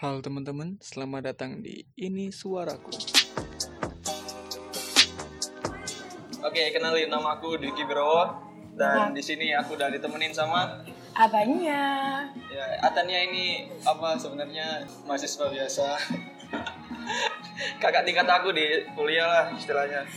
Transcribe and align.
Halo 0.00 0.24
teman-teman, 0.24 0.80
selamat 0.80 1.28
datang 1.28 1.60
di 1.60 1.84
Ini 1.92 2.32
Suaraku. 2.32 2.88
Oke, 6.40 6.72
kenalin 6.72 7.12
nama 7.12 7.36
aku 7.36 7.60
Diki 7.60 7.84
Browo 7.84 8.32
dan 8.80 9.12
di 9.12 9.20
sini 9.20 9.52
aku 9.52 9.76
udah 9.76 9.92
ditemenin 9.92 10.32
sama 10.32 10.80
Apanya? 11.12 12.24
ya 12.48 12.64
Atania 12.80 13.28
ini 13.28 13.68
apa 13.84 14.16
sebenarnya 14.16 14.88
mahasiswa 15.04 15.52
biasa. 15.52 16.00
Kakak 17.84 18.08
tingkat 18.08 18.24
aku 18.24 18.56
di 18.56 18.88
kuliah 18.96 19.28
lah 19.28 19.44
istilahnya. 19.52 20.08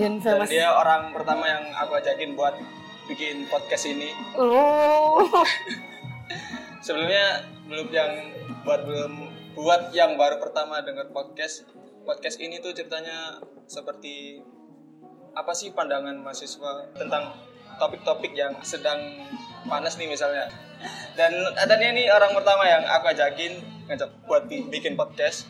Dan 0.00 0.16
Dan 0.24 0.48
dia 0.48 0.72
orang 0.72 1.12
pertama 1.12 1.44
yang 1.44 1.68
aku 1.76 2.00
ajakin 2.00 2.32
buat 2.32 2.56
bikin 3.04 3.44
podcast 3.52 3.84
ini. 3.84 4.16
Oh. 4.40 5.28
Sebelumnya 6.88 7.44
belum 7.68 7.92
yang 7.92 8.12
buat 8.60 8.80
belum 8.84 9.12
buat 9.56 9.92
yang 9.96 10.20
baru 10.20 10.36
pertama 10.40 10.84
dengar 10.84 11.08
podcast. 11.10 11.64
Podcast 12.04 12.40
ini 12.40 12.60
tuh 12.60 12.72
ceritanya 12.72 13.38
seperti 13.68 14.40
apa 15.36 15.52
sih 15.54 15.70
pandangan 15.70 16.16
mahasiswa 16.20 16.90
tentang 16.96 17.30
topik-topik 17.78 18.34
yang 18.34 18.56
sedang 18.60 18.98
panas 19.68 19.96
nih 19.96 20.08
misalnya. 20.10 20.48
Dan 21.14 21.32
adanya 21.56 21.92
ini 21.92 22.08
orang 22.08 22.32
pertama 22.32 22.64
yang 22.64 22.82
aku 22.88 23.12
ajakin 23.12 23.60
ngajak 23.88 24.10
buat 24.24 24.48
bi- 24.48 24.66
bikin 24.68 24.96
podcast. 24.96 25.46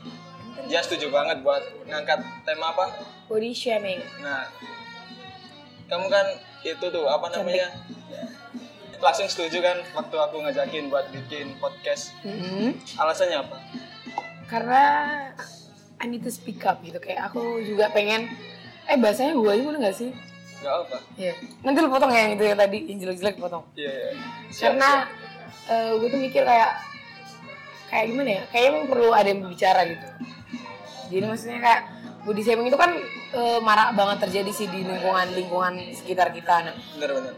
Dia 0.66 0.82
setuju 0.82 1.08
banget 1.08 1.40
buat 1.40 1.62
ngangkat 1.86 2.20
tema 2.44 2.74
apa? 2.74 2.92
Body 3.30 3.54
shaming. 3.54 4.02
Nah, 4.20 4.50
kamu 5.86 6.06
kan 6.10 6.26
itu 6.66 6.86
tuh 6.90 7.06
apa 7.06 7.30
namanya? 7.30 7.70
Langsung 9.00 9.28
setuju 9.32 9.64
kan 9.64 9.80
waktu 9.96 10.16
aku 10.20 10.36
ngajakin 10.44 10.92
buat 10.92 11.08
bikin 11.08 11.56
podcast. 11.56 12.12
Mm-mm. 12.20 12.76
Alasannya 13.00 13.40
apa? 13.40 13.56
Karena 14.44 14.82
I 16.00 16.04
need 16.04 16.20
to 16.20 16.32
speak 16.32 16.60
up 16.68 16.84
gitu. 16.84 17.00
Kayak 17.00 17.32
aku 17.32 17.64
juga 17.64 17.88
pengen. 17.90 18.28
Eh 18.84 19.00
bahasanya 19.00 19.32
gue 19.36 19.48
aja 19.48 19.62
boleh 19.64 19.80
gak 19.80 19.96
sih? 19.96 20.12
Gak 20.60 20.74
apa. 20.84 20.96
Iya. 21.16 21.32
Nanti 21.64 21.78
lu 21.80 21.88
potong 21.88 22.12
ya 22.12 22.28
yang 22.28 22.32
itu 22.36 22.44
ya 22.44 22.54
tadi 22.56 22.78
yang 22.92 22.98
jelek-jelek 23.00 23.36
potong. 23.40 23.64
Iya, 23.72 23.88
iya. 23.88 24.10
Siap, 24.52 24.62
Karena 24.76 24.90
gue 25.96 26.08
tuh 26.12 26.20
mikir 26.20 26.42
kayak 26.44 26.70
kayak 27.88 28.04
gimana 28.12 28.30
ya? 28.36 28.42
Kayaknya 28.52 28.80
perlu 28.84 29.08
ada 29.16 29.28
yang 29.32 29.40
berbicara 29.46 29.80
gitu. 29.88 30.06
Jadi 31.10 31.24
maksudnya 31.24 31.58
kayak 31.64 31.82
body 32.20 32.42
shaming 32.44 32.68
itu 32.68 32.76
kan 32.76 32.92
eh, 33.34 33.58
marak 33.64 33.96
banget 33.96 34.28
terjadi 34.28 34.50
sih 34.52 34.66
di 34.68 34.84
lingkungan 34.84 35.26
lingkungan 35.32 35.74
sekitar 35.96 36.32
kita. 36.34 36.68
Nah. 36.68 36.74
Bener, 36.96 37.10
bener. 37.16 37.32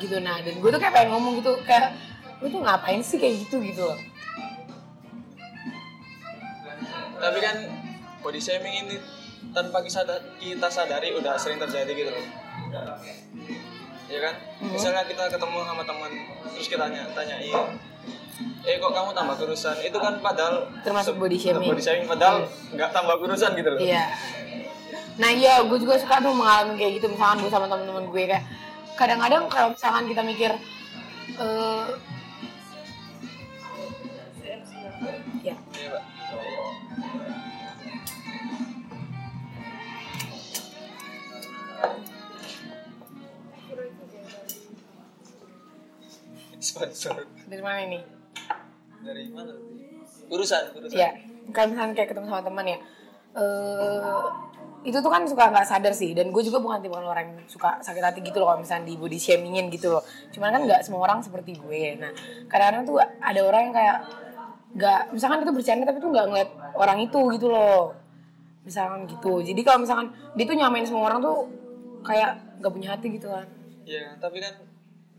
gitu 0.00 0.16
nah 0.20 0.40
dan 0.40 0.56
gue 0.58 0.70
tuh 0.72 0.80
kayak 0.80 0.94
pengen 0.96 1.08
ngomong 1.14 1.38
gitu 1.38 1.52
kayak 1.68 1.94
lu 2.42 2.50
tuh 2.50 2.60
ngapain 2.64 3.00
sih 3.04 3.22
kayak 3.22 3.46
gitu 3.46 3.62
gitu 3.62 3.86
loh 3.86 3.98
Tapi 7.22 7.38
kan 7.38 7.56
body 8.18 8.42
shaming 8.42 8.74
ini 8.82 8.96
tanpa 9.54 9.78
kita, 9.86 10.02
kita 10.42 10.66
sadari 10.66 11.14
udah 11.14 11.38
sering 11.38 11.62
terjadi 11.62 11.94
gitu 11.94 12.10
loh. 12.10 12.26
Iya 14.10 14.18
kan? 14.26 14.34
Misalnya 14.58 15.06
kita 15.06 15.30
ketemu 15.30 15.58
sama 15.62 15.86
teman, 15.86 16.10
terus 16.50 16.66
kita 16.66 16.82
tanya, 16.90 17.06
tanyain, 17.14 17.78
eh 18.62 18.78
kok 18.78 18.90
kamu 18.90 19.10
tambah 19.10 19.34
kurusan? 19.36 19.74
Itu 19.82 19.98
kan 19.98 20.22
padahal 20.22 20.70
Termasuk 20.80 21.18
body 21.18 21.34
shaming. 21.34 21.66
Body 21.66 21.82
shaming 21.82 22.06
padahal 22.06 22.46
nggak 22.70 22.90
tambah 22.90 23.14
kurusan 23.18 23.50
gitu 23.54 23.70
loh. 23.70 23.80
iya 23.80 24.06
nah 25.12 25.28
iya 25.28 25.60
gue 25.60 25.76
juga 25.76 26.00
suka 26.00 26.24
tuh 26.24 26.32
mengalami 26.32 26.80
kayak 26.80 26.92
gitu 26.96 27.12
misalkan 27.12 27.44
gue 27.44 27.52
sama 27.52 27.68
teman-teman 27.68 28.08
gue 28.08 28.24
kayak 28.24 28.48
kadang-kadang 28.96 29.44
kalau 29.46 29.68
misalkan 29.68 30.08
kita 30.08 30.22
mikir 30.24 30.52
eh 31.36 31.86
ya 35.44 35.52
Iya. 35.52 36.00
Sponsor 46.62 47.26
dari 47.50 47.62
mana 47.62 47.80
ini 47.82 47.98
dari 49.02 49.28
mana? 49.28 49.52
Urusan, 50.32 50.62
urusan. 50.78 50.96
ya 50.96 51.10
kalau 51.50 51.74
misalkan 51.74 51.92
kayak 51.92 52.08
ketemu 52.14 52.26
sama 52.30 52.42
teman 52.42 52.64
ya. 52.66 52.78
Eh 53.36 54.24
itu 54.82 54.98
tuh 54.98 55.14
kan 55.14 55.22
suka 55.22 55.50
nggak 55.50 55.66
sadar 55.66 55.94
sih. 55.94 56.10
Dan 56.14 56.34
gue 56.34 56.42
juga 56.42 56.58
bukan 56.58 56.82
tipe 56.82 56.94
orang 56.94 57.26
yang 57.34 57.38
suka 57.46 57.78
sakit 57.78 58.02
hati 58.02 58.20
gitu 58.22 58.42
loh 58.42 58.50
kalau 58.50 58.60
misalnya 58.62 58.90
di 58.90 58.94
body 58.98 59.18
shamingin 59.18 59.70
gitu 59.70 59.94
loh. 59.94 60.02
Cuman 60.34 60.50
kan 60.50 60.62
nggak 60.66 60.80
semua 60.82 61.06
orang 61.06 61.22
seperti 61.22 61.54
gue. 61.58 61.98
Nah 61.98 62.10
kadang-kadang 62.50 62.82
tuh 62.86 62.96
ada 62.98 63.40
orang 63.42 63.70
yang 63.70 63.74
kayak 63.74 63.96
nggak 64.72 65.00
misalkan 65.12 65.44
itu 65.44 65.52
bercanda 65.52 65.84
tapi 65.84 65.98
tuh 66.00 66.10
nggak 66.10 66.26
ngeliat 66.32 66.50
orang 66.74 66.98
itu 67.02 67.20
gitu 67.36 67.46
loh. 67.50 67.94
Misalkan 68.66 69.06
gitu. 69.06 69.42
Jadi 69.42 69.60
kalau 69.62 69.78
misalkan 69.82 70.14
dia 70.34 70.44
tuh 70.46 70.56
nyamain 70.58 70.86
semua 70.86 71.10
orang 71.10 71.20
tuh 71.22 71.46
kayak 72.02 72.58
nggak 72.58 72.72
punya 72.72 72.88
hati 72.94 73.06
gitu 73.14 73.30
kan. 73.30 73.46
Iya, 73.82 74.14
tapi 74.22 74.38
kan 74.38 74.54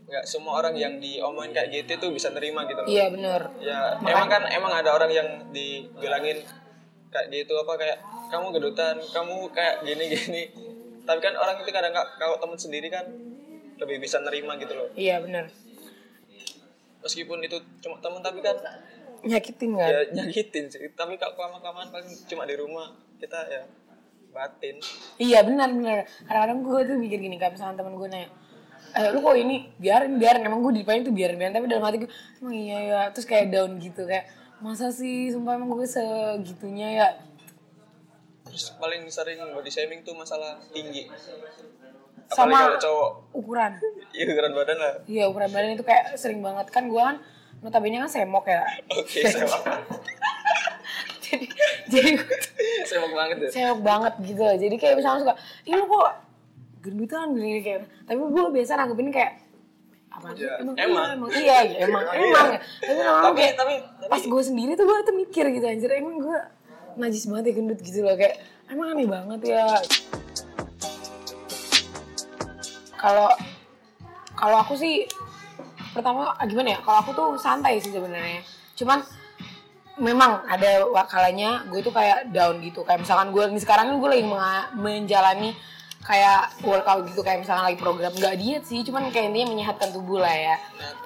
nggak 0.04 0.24
semua 0.24 0.60
orang 0.60 0.74
yang 0.74 1.00
diomongin 1.00 1.50
kayak 1.50 1.68
gitu 1.72 1.96
tuh 1.98 2.10
bisa 2.10 2.28
nerima 2.28 2.64
gitu 2.64 2.76
loh. 2.76 2.86
iya 2.86 3.08
bener 3.08 3.40
Ya, 3.56 3.96
emang 3.98 4.28
kan 4.28 4.44
emang 4.46 4.68
ada 4.70 4.92
orang 4.92 5.08
yang 5.08 5.28
dibilangin 5.48 6.44
kayak 7.08 7.26
gitu 7.30 7.56
apa 7.56 7.72
kayak 7.74 7.98
kamu 8.28 8.46
gedutan, 8.52 8.98
kamu 9.06 9.48
kayak 9.50 9.80
gini-gini. 9.82 10.44
Tapi 11.06 11.20
kan 11.20 11.34
orang 11.34 11.56
itu 11.56 11.68
kadang 11.68 11.92
nggak 11.92 12.08
kalau 12.16 12.36
temen 12.36 12.56
sendiri 12.56 12.88
kan 12.88 13.04
lebih 13.76 13.98
bisa 13.98 14.20
nerima 14.20 14.56
gitu 14.56 14.72
loh. 14.72 14.88
iya 14.94 15.18
bener 15.18 15.48
Meskipun 17.00 17.36
itu 17.40 17.60
cuma 17.80 18.00
temen 18.00 18.20
tapi 18.20 18.40
kan 18.40 18.56
nyakitin 19.20 19.76
kan 19.76 19.88
ya 19.88 20.00
nyakitin 20.14 20.64
sih. 20.68 20.80
Tapi 20.90 21.16
kalau 21.16 21.32
kelamaan-kelamaan 21.34 21.88
paling 21.90 22.08
cuma 22.24 22.44
di 22.44 22.56
rumah 22.56 22.88
kita 23.16 23.36
ya 23.46 23.60
batin. 24.30 24.80
Iya 25.16 25.44
benar 25.44 25.68
benar. 25.70 26.08
Kadang-kadang 26.24 26.60
gue 26.60 26.80
tuh 26.82 26.96
mikir 26.96 27.18
gini 27.20 27.36
kayak 27.36 27.54
misalnya 27.54 27.76
temen 27.78 27.94
gue 27.94 28.08
nanya, 28.08 28.28
eh 28.94 29.10
lu 29.10 29.18
kok 29.20 29.36
ini? 29.36 29.68
Biarin 29.76 30.16
biarin. 30.16 30.42
Emang 30.46 30.62
gue 30.62 30.72
di 30.78 30.82
depan 30.86 31.02
itu 31.02 31.10
biarin 31.10 31.36
biarin. 31.36 31.54
Tapi 31.54 31.66
dalam 31.66 31.84
hati 31.84 31.96
gue 32.06 32.10
emang 32.40 32.54
iya 32.54 32.78
ya 32.80 33.00
terus 33.10 33.26
kayak 33.26 33.50
down 33.50 33.76
gitu 33.82 34.06
kayak 34.06 34.30
masa 34.62 34.88
sih? 34.94 35.34
Sumpah 35.34 35.58
emang 35.58 35.74
gue 35.74 35.86
segitunya 35.86 36.88
ya? 37.02 37.08
Terus 38.46 38.72
paling 38.78 39.02
sering 39.10 39.42
body 39.52 39.70
shaming 39.70 40.00
tuh 40.06 40.14
masalah 40.14 40.62
tinggi. 40.70 41.10
Apalagi 42.24 42.54
sama 42.54 42.56
kalau 42.56 42.80
cowok, 42.80 43.10
ukuran. 43.36 43.72
Iya 44.16 44.24
ukuran 44.30 44.52
badan 44.54 44.78
lah. 44.78 44.94
iya 45.10 45.24
ukuran 45.26 45.50
badan 45.50 45.70
itu 45.74 45.84
kayak 45.84 46.14
sering 46.16 46.40
banget. 46.40 46.70
Kan 46.70 46.88
gue 46.88 47.02
kan 47.02 47.18
notabene 47.60 47.98
kan 48.00 48.10
semok 48.10 48.46
ya. 48.46 48.62
Oke, 48.94 49.26
semok. 49.26 49.62
jadi 51.34 51.46
jadi 51.88 52.10
tuh 52.20 52.28
semok 52.90 53.12
banget 53.16 53.36
ya. 53.40 53.48
semok 53.50 53.80
banget 53.82 54.12
gitu 54.22 54.44
jadi 54.44 54.74
kayak 54.78 54.94
misalnya 55.00 55.20
suka 55.24 55.34
ih 55.66 55.74
lu 55.74 55.84
kok 55.88 56.10
gendutan 56.84 57.32
gini 57.32 57.64
kayak 57.64 57.88
tapi 58.04 58.20
gue 58.20 58.44
biasa 58.52 58.76
nanggepin 58.76 59.08
kayak 59.08 59.32
apa 60.14 60.28
sih? 60.38 60.46
Ya, 60.46 60.52
emang, 60.62 60.76
emang. 60.78 61.02
iya, 61.02 61.10
emang 61.18 61.30
iya 61.34 61.58
ya, 61.66 61.78
emang 61.90 62.04
emang. 62.14 62.48
Ya. 62.54 62.60
tapi 62.86 63.00
Tapi 63.02 63.34
kayak 63.34 63.54
tapi 63.58 63.74
pas 64.06 64.22
gue 64.22 64.42
sendiri 64.44 64.72
tuh 64.78 64.86
gue 64.86 64.96
tuh 65.02 65.16
mikir 65.16 65.44
gitu 65.50 65.66
anjir 65.66 65.90
emang 65.90 66.22
gue 66.22 66.38
najis 66.94 67.26
banget 67.26 67.50
ya 67.50 67.52
gendut 67.58 67.80
gitu 67.82 67.98
loh. 68.06 68.14
Kayak 68.14 68.36
emang 68.70 68.94
aneh 68.94 69.08
banget 69.10 69.40
ya. 69.42 69.66
Kalau 72.94 73.28
kalau 74.38 74.56
aku 74.62 74.78
sih 74.78 75.08
pertama 75.94 76.34
ah, 76.34 76.46
gimana 76.46 76.78
ya 76.78 76.80
kalau 76.82 76.98
aku 77.02 77.10
tuh 77.10 77.28
santai 77.34 77.82
sih 77.82 77.90
sebenarnya. 77.90 78.46
Cuman 78.78 79.02
memang 79.98 80.42
ada 80.46 80.86
kalanya 81.10 81.66
gue 81.66 81.82
tuh 81.82 81.90
kayak 81.90 82.30
down 82.30 82.62
gitu. 82.62 82.86
Kayak 82.86 83.02
misalkan 83.02 83.34
gue 83.34 83.44
ini 83.50 83.58
sekarang 83.58 83.98
gue 83.98 84.10
lagi 84.10 84.26
menjalani 84.78 85.58
kayak 86.04 86.52
workout 86.60 87.08
gitu 87.08 87.24
kayak 87.24 87.40
misalkan 87.40 87.64
lagi 87.72 87.78
program 87.80 88.12
nggak 88.12 88.36
diet 88.36 88.62
sih 88.68 88.84
cuman 88.84 89.08
kayak 89.08 89.32
intinya 89.32 89.56
menyehatkan 89.56 89.88
tubuh 89.90 90.20
lah 90.20 90.36
ya. 90.36 90.56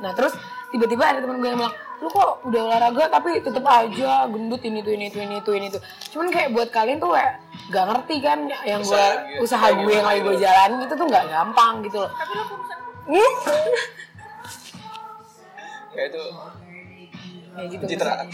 Nah 0.02 0.10
terus 0.12 0.34
tiba-tiba 0.74 1.06
ada 1.06 1.18
teman 1.22 1.38
gue 1.38 1.48
yang 1.48 1.58
bilang 1.62 1.74
lu 1.98 2.06
kok 2.10 2.46
udah 2.46 2.60
olahraga 2.66 3.04
tapi 3.10 3.42
tetep 3.42 3.64
aja 3.66 4.26
gendut 4.30 4.62
ini 4.62 4.78
tuh 4.82 4.92
ini 4.94 5.06
tuh 5.10 5.20
ini 5.22 5.36
tuh 5.42 5.54
ini 5.54 5.66
tuh. 5.70 5.82
Cuman 6.14 6.34
kayak 6.34 6.50
buat 6.50 6.68
kalian 6.74 6.98
tuh 6.98 7.14
kayak 7.14 7.42
gak 7.70 7.84
ngerti 7.94 8.16
kan 8.22 8.38
yang 8.66 8.82
gue 8.82 8.90
Usaha 8.90 9.22
gitu. 9.38 9.42
usaha 9.46 9.66
gue 9.70 9.92
yang 9.94 10.06
lagi 10.06 10.20
gue 10.26 10.36
jalanin 10.38 10.78
itu 10.82 10.94
tuh 10.98 11.06
nggak 11.06 11.24
gampang 11.30 11.74
gitu 11.86 11.98
loh. 12.02 12.10
Hmm? 13.08 13.32
Kayak 15.94 16.06
itu. 16.10 16.22
Ya 17.58 17.64
gitu. 17.70 17.84
Citraan. 17.86 18.26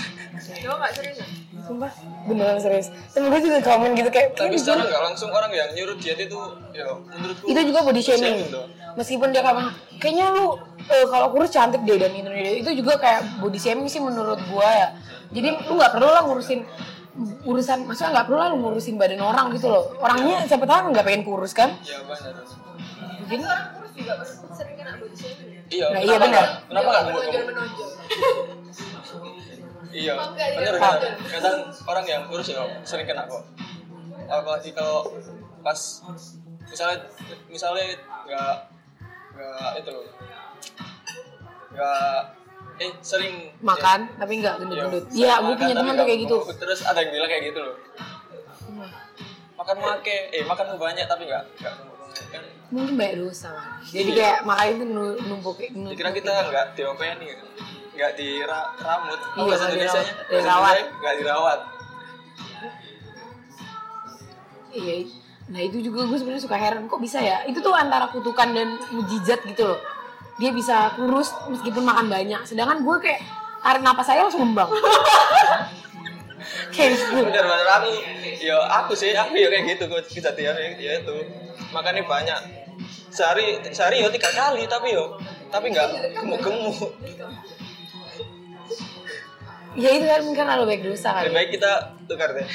Sumpah 1.65 1.93
beneran 2.29 2.61
serius. 2.61 2.93
Temen 3.17 3.33
gue 3.33 3.41
juga 3.41 3.59
komen 3.65 3.91
gitu 3.97 4.09
kayak 4.13 4.37
Tapi 4.37 4.57
"Ih, 4.57 4.61
secara 4.61 4.85
nggak 4.85 5.03
langsung 5.13 5.31
orang 5.33 5.51
yang 5.53 5.69
nyuruh 5.73 5.97
diet 5.97 6.21
itu 6.21 6.39
ya 6.77 6.85
menurutku 6.93 7.45
itu 7.49 7.61
juga 7.73 7.81
body 7.83 8.03
shaming. 8.05 8.45
shaming 8.45 8.73
meskipun 8.95 9.29
dia 9.33 9.43
kayak 9.43 9.73
kayaknya 9.99 10.27
lu 10.31 10.55
eh, 10.87 11.07
kalau 11.09 11.33
kurus 11.33 11.51
cantik 11.51 11.83
deh 11.83 11.97
dan 11.97 12.13
itu 12.13 12.29
itu 12.61 12.71
juga 12.85 13.01
kayak 13.01 13.41
body 13.41 13.59
shaming 13.59 13.89
sih 13.89 14.01
menurut 14.01 14.39
gua 14.53 14.69
ya. 14.69 14.89
Jadi 15.33 15.49
lu 15.67 15.73
nggak 15.81 15.93
perlu 15.97 16.09
lah 16.13 16.23
ngurusin 16.29 16.61
urusan 17.47 17.79
maksudnya 17.87 18.11
nggak 18.21 18.27
perlu 18.29 18.39
lah 18.39 18.49
lu 18.53 18.57
ngurusin 18.61 18.95
badan 19.01 19.23
orang 19.25 19.47
gitu 19.57 19.73
loh. 19.73 19.85
Orangnya 19.99 20.45
siapa 20.45 20.69
tahu 20.69 20.93
nggak 20.93 21.05
pengen 21.07 21.23
kurus 21.25 21.57
kan? 21.57 21.73
Ya 21.81 21.99
benar. 22.05 22.29
jadi 23.25 23.45
Iya. 25.65 25.87
Nah, 25.91 26.01
iya 26.05 26.17
benar. 26.21 26.47
Kenapa 26.69 26.89
nggak? 26.93 27.03
Gemuk? 27.09 27.25
iya. 29.95 30.15
Bener 30.35 30.75
enggak. 30.75 30.95
bener 31.01 31.15
kadang 31.31 31.59
orang 31.87 32.05
yang 32.05 32.23
kurus 32.27 32.51
ya 32.51 32.67
sering 32.83 33.07
kena 33.07 33.25
kok. 33.25 33.43
Apalagi 34.27 34.75
kalau 34.75 35.07
pas 35.63 35.79
misalnya 36.67 36.99
misalnya 37.47 37.87
nggak 38.27 38.55
nggak 39.33 39.71
itu 39.79 39.91
loh. 39.91 40.05
Nggak 41.71 42.17
eh 42.75 42.91
sering 43.01 43.55
makan 43.63 44.11
tapi 44.19 44.43
nggak 44.43 44.59
gendut-gendut. 44.59 45.05
Iya, 45.15 45.15
iya 45.15 45.35
gue 45.39 45.55
punya 45.55 45.75
tapi 45.75 45.87
teman 45.87 45.95
tuh 45.95 46.07
kayak 46.11 46.21
gitu. 46.27 46.37
terus 46.59 46.81
ada 46.83 46.99
yang 46.99 47.11
bilang 47.15 47.31
kayak 47.31 47.45
gitu 47.49 47.61
loh. 47.63 47.77
Makan 49.55 49.77
make 49.79 50.17
eh 50.35 50.43
makan 50.43 50.67
banyak 50.77 51.07
tapi 51.07 51.23
nggak 51.25 51.45
nggak 51.63 51.75
kan? 52.35 52.43
Mungkin 52.75 52.95
banyak 52.99 53.17
dosa 53.23 53.55
jadi 53.85 54.11
Iya. 54.11 54.19
kayak 54.19 54.39
makan 54.43 54.67
itu 54.67 54.85
nu- 54.85 55.19
numpuk 55.25 55.57
numpuk 55.71 55.93
dikira 55.95 56.11
kita 56.11 56.33
nggak 56.51 56.67
diopeni 56.75 57.27
kan 57.31 57.47
nggak 57.95 58.13
diramut. 58.19 59.21
Iya, 59.23 59.41
oh, 59.41 59.47
bahasa 59.47 59.65
nggak 59.71 59.77
Indonesia 59.79 60.03
dirawat. 60.03 60.27
Dirawat. 60.29 60.77
nggak 60.99 61.15
dirawat. 61.23 61.61
Iya. 64.75 64.95
Nah 65.45 65.61
itu 65.63 65.77
juga 65.87 66.01
gue 66.11 66.19
sebenarnya 66.19 66.43
suka 66.43 66.57
heran. 66.59 66.91
Kok 66.91 67.01
bisa 67.01 67.19
ya? 67.23 67.47
Itu 67.47 67.63
tuh 67.63 67.75
antara 67.75 68.11
kutukan 68.11 68.51
dan 68.51 68.69
mujizat 68.91 69.41
gitu 69.47 69.63
loh. 69.71 69.81
Dia 70.43 70.51
bisa 70.51 70.91
kurus 70.99 71.31
meskipun 71.47 71.87
makan 71.87 72.11
banyak. 72.11 72.43
Sedangkan 72.43 72.83
gue 72.83 72.97
kayak 72.99 73.23
tarik 73.63 73.83
napas 73.87 74.11
saya 74.11 74.27
langsung 74.27 74.43
ngembang. 74.43 74.69
Kayak 76.75 77.01
gitu. 77.01 77.25
Bener 77.25 77.41
bener. 77.41 77.69
Aku 77.81 77.89
yo 78.43 78.59
aku 78.61 78.93
sih 78.93 79.17
aku 79.17 79.33
ya 79.39 79.49
kayak 79.49 79.65
gitu 79.65 79.89
kok 79.89 80.05
kejadian 80.11 80.77
ya 80.77 81.01
itu. 81.01 81.17
Makannya 81.73 82.05
banyak. 82.05 82.41
Sehari 83.09 83.63
sehari 83.73 84.03
yo 84.03 84.11
tiga 84.13 84.29
kali 84.29 84.67
tapi 84.69 84.93
yo 84.93 85.17
tapi 85.55 85.71
nggak 85.71 86.19
gemuk 86.19 86.41
gemuk 86.43 86.77
ya 89.75 89.91
itu 89.91 90.07
kan 90.07 90.21
mungkin 90.23 90.47
ada 90.47 90.63
baik 90.63 90.83
dosa 90.87 91.11
lebih 91.19 91.35
kali 91.35 91.35
baik 91.35 91.51
kita 91.59 91.73
tukar 92.07 92.31
deh. 92.31 92.47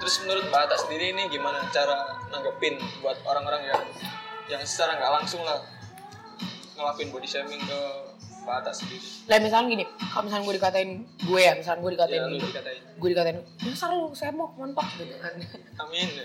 Terus 0.00 0.14
menurut 0.24 0.44
mbak 0.48 0.60
Atta 0.64 0.76
sendiri 0.80 1.12
ini 1.12 1.28
gimana 1.28 1.60
cara 1.68 2.16
nanggepin 2.32 2.80
buat 3.04 3.20
orang-orang 3.28 3.68
yang 3.68 3.82
yang 4.48 4.62
secara 4.64 4.96
nggak 4.96 5.12
langsung 5.22 5.44
lah 5.44 5.60
ngelakuin 6.74 7.12
body 7.12 7.28
shaming 7.28 7.60
ke 7.60 7.80
mbak 8.48 8.64
Atta 8.64 8.72
sendiri? 8.72 9.04
Lah 9.28 9.38
misalnya 9.44 9.68
gini 9.68 9.84
kalau 10.08 10.22
misalnya 10.24 10.44
gue 10.48 10.56
dikatain 10.56 10.90
gue 11.04 11.40
ya 11.44 11.52
misalnya 11.52 11.80
gue 11.84 11.92
dikatain 12.00 12.16
ya 12.16 12.28
dikatain. 12.40 12.80
gue 12.96 13.08
dikatain 13.12 13.38
dasar 13.60 13.88
lu 13.92 14.08
saya 14.16 14.32
mau 14.32 14.48
montok 14.56 14.88
gitu 14.96 15.14
kan. 15.20 15.36
Amin. 15.84 16.08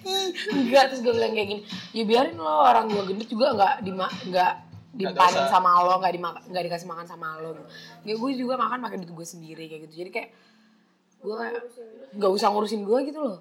Ya. 0.00 0.32
Enggak 0.50 0.90
terus 0.90 1.06
gue 1.06 1.12
bilang 1.14 1.32
kayak 1.38 1.48
gini 1.54 1.62
ya 1.94 2.02
biarin 2.02 2.34
lo 2.34 2.66
orang 2.66 2.90
gue 2.90 3.02
gendut 3.14 3.28
juga 3.30 3.54
nggak 3.54 3.74
dima 3.86 4.10
nggak 4.26 4.69
dimpanin 4.90 5.46
dosa. 5.46 5.52
sama 5.52 5.70
lo 5.86 6.02
nggak 6.02 6.14
dimakan 6.18 6.42
nggak 6.50 6.64
dikasih 6.66 6.88
makan 6.90 7.06
sama 7.06 7.38
lo 7.38 7.54
ya 8.02 8.14
gue 8.18 8.30
juga 8.34 8.58
makan 8.58 8.78
pakai 8.82 8.96
duit 8.98 9.12
gue 9.14 9.26
sendiri 9.26 9.64
kayak 9.70 9.80
gitu. 9.86 9.94
Jadi 10.06 10.10
kayak 10.10 10.30
gue 11.20 11.34
kayak 11.36 11.54
nggak 12.16 12.30
usah 12.32 12.48
ngurusin 12.50 12.82
gue 12.82 12.98
gitu 13.06 13.20
loh. 13.22 13.38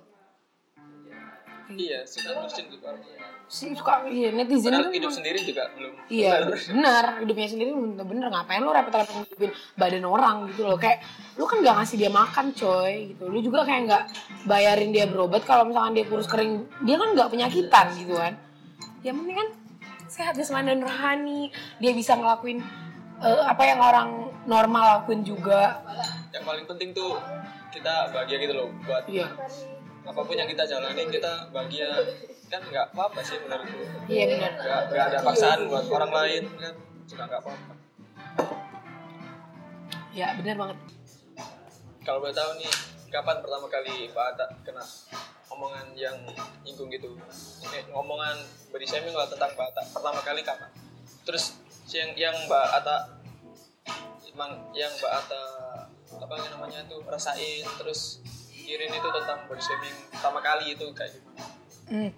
Iya 1.70 2.06
suka 2.06 2.30
ngurusin 2.38 2.66
gitu 2.70 2.86
sih 3.50 3.74
suka 3.74 4.06
iya 4.06 4.30
netizen 4.30 4.70
padahal 4.70 4.94
itu 4.94 5.02
hidup 5.02 5.10
sendiri 5.10 5.40
juga 5.42 5.74
belum 5.74 5.92
Iya 6.06 6.34
benar. 6.46 6.60
benar. 6.70 7.06
Hidupnya 7.26 7.48
sendiri 7.50 7.70
bener, 7.74 8.06
bener 8.06 8.26
ngapain 8.30 8.62
lu 8.62 8.70
repot-repot 8.70 9.16
ngidupin 9.26 9.52
badan 9.74 10.06
orang 10.06 10.36
gitu 10.54 10.70
loh? 10.70 10.78
Kayak 10.78 11.02
lu 11.34 11.50
kan 11.50 11.58
gak 11.66 11.76
ngasih 11.82 11.98
dia 11.98 12.12
makan 12.14 12.46
coy 12.54 12.94
gitu. 13.10 13.24
Lu 13.26 13.42
juga 13.42 13.66
kayak 13.66 13.82
nggak 13.90 14.04
bayarin 14.46 14.94
dia 14.94 15.10
berobat. 15.10 15.42
Kalau 15.50 15.66
misalkan 15.66 15.98
dia 15.98 16.06
kurus 16.06 16.30
kering 16.30 16.70
dia 16.86 16.96
kan 17.02 17.10
nggak 17.18 17.30
penyakitan 17.34 17.86
gitu 17.98 18.14
kan. 18.14 18.34
Yang 19.02 19.16
penting 19.18 19.38
kan 19.42 19.50
sehat 20.10 20.34
jasmani 20.34 20.74
dan 20.74 20.82
rohani 20.82 21.54
dia 21.78 21.94
bisa 21.94 22.18
ngelakuin 22.18 22.60
eh, 23.22 23.42
apa 23.46 23.64
yang 23.64 23.80
orang 23.80 24.10
normal 24.50 25.00
lakuin 25.00 25.22
juga. 25.22 25.86
Yang 26.34 26.44
paling 26.44 26.66
penting 26.66 26.90
tuh 26.92 27.22
kita 27.70 28.10
bahagia 28.10 28.38
gitu 28.42 28.54
loh 28.58 28.68
buat 28.82 29.06
iya. 29.06 29.30
apa 30.10 30.22
pun 30.26 30.34
yang 30.34 30.50
kita 30.50 30.66
jalani 30.66 31.06
kita 31.14 31.54
bahagia. 31.54 31.94
Kan 32.50 32.66
nggak 32.66 32.98
apa-apa 32.98 33.22
sih 33.22 33.38
menurutku. 33.46 33.80
Iya 34.10 34.24
benar. 34.34 34.52
Nggak 34.90 35.06
ada 35.14 35.18
paksaan 35.22 35.60
buat 35.70 35.86
orang 35.94 36.12
lain 36.12 36.44
kan 36.58 36.74
juga 37.06 37.24
nggak 37.30 37.42
apa-apa. 37.46 37.74
Ya 40.10 40.34
benar 40.34 40.56
banget. 40.58 40.78
Kalau 42.02 42.26
boleh 42.26 42.34
tahu 42.34 42.52
nih 42.58 42.74
kapan 43.14 43.38
pertama 43.46 43.66
kali 43.70 44.10
Pak 44.10 44.26
Atta 44.34 44.46
kena 44.66 44.82
omongan 45.60 45.92
yang 46.00 46.16
nyinggung 46.64 46.88
gitu. 46.88 47.20
Eh, 47.76 47.84
ngomongan 47.92 48.40
body 48.72 48.88
shaming 48.88 49.12
lah 49.12 49.28
tentang 49.28 49.52
Mbak 49.60 49.76
Atta. 49.76 49.84
Pertama 49.92 50.24
kali 50.24 50.40
kapan 50.48 50.72
terus 51.30 51.62
yang 51.94 52.10
yang 52.18 52.34
Mbak 52.50 52.66
Atta 52.82 52.98
emang 54.34 54.74
yang 54.74 54.90
Mbak 54.98 55.14
Atta 55.14 55.44
apa 56.18 56.36
namanya 56.50 56.82
tuh 56.90 57.06
rasain 57.06 57.62
terus 57.78 58.18
kirim 58.50 58.90
itu 58.90 59.08
tentang 59.14 59.46
body 59.46 59.62
shaming 59.62 59.96
pertama 60.10 60.42
kali 60.42 60.74
itu 60.74 60.86
kayak 60.98 61.14
gimana 61.14 61.46
Hmm. 61.90 62.14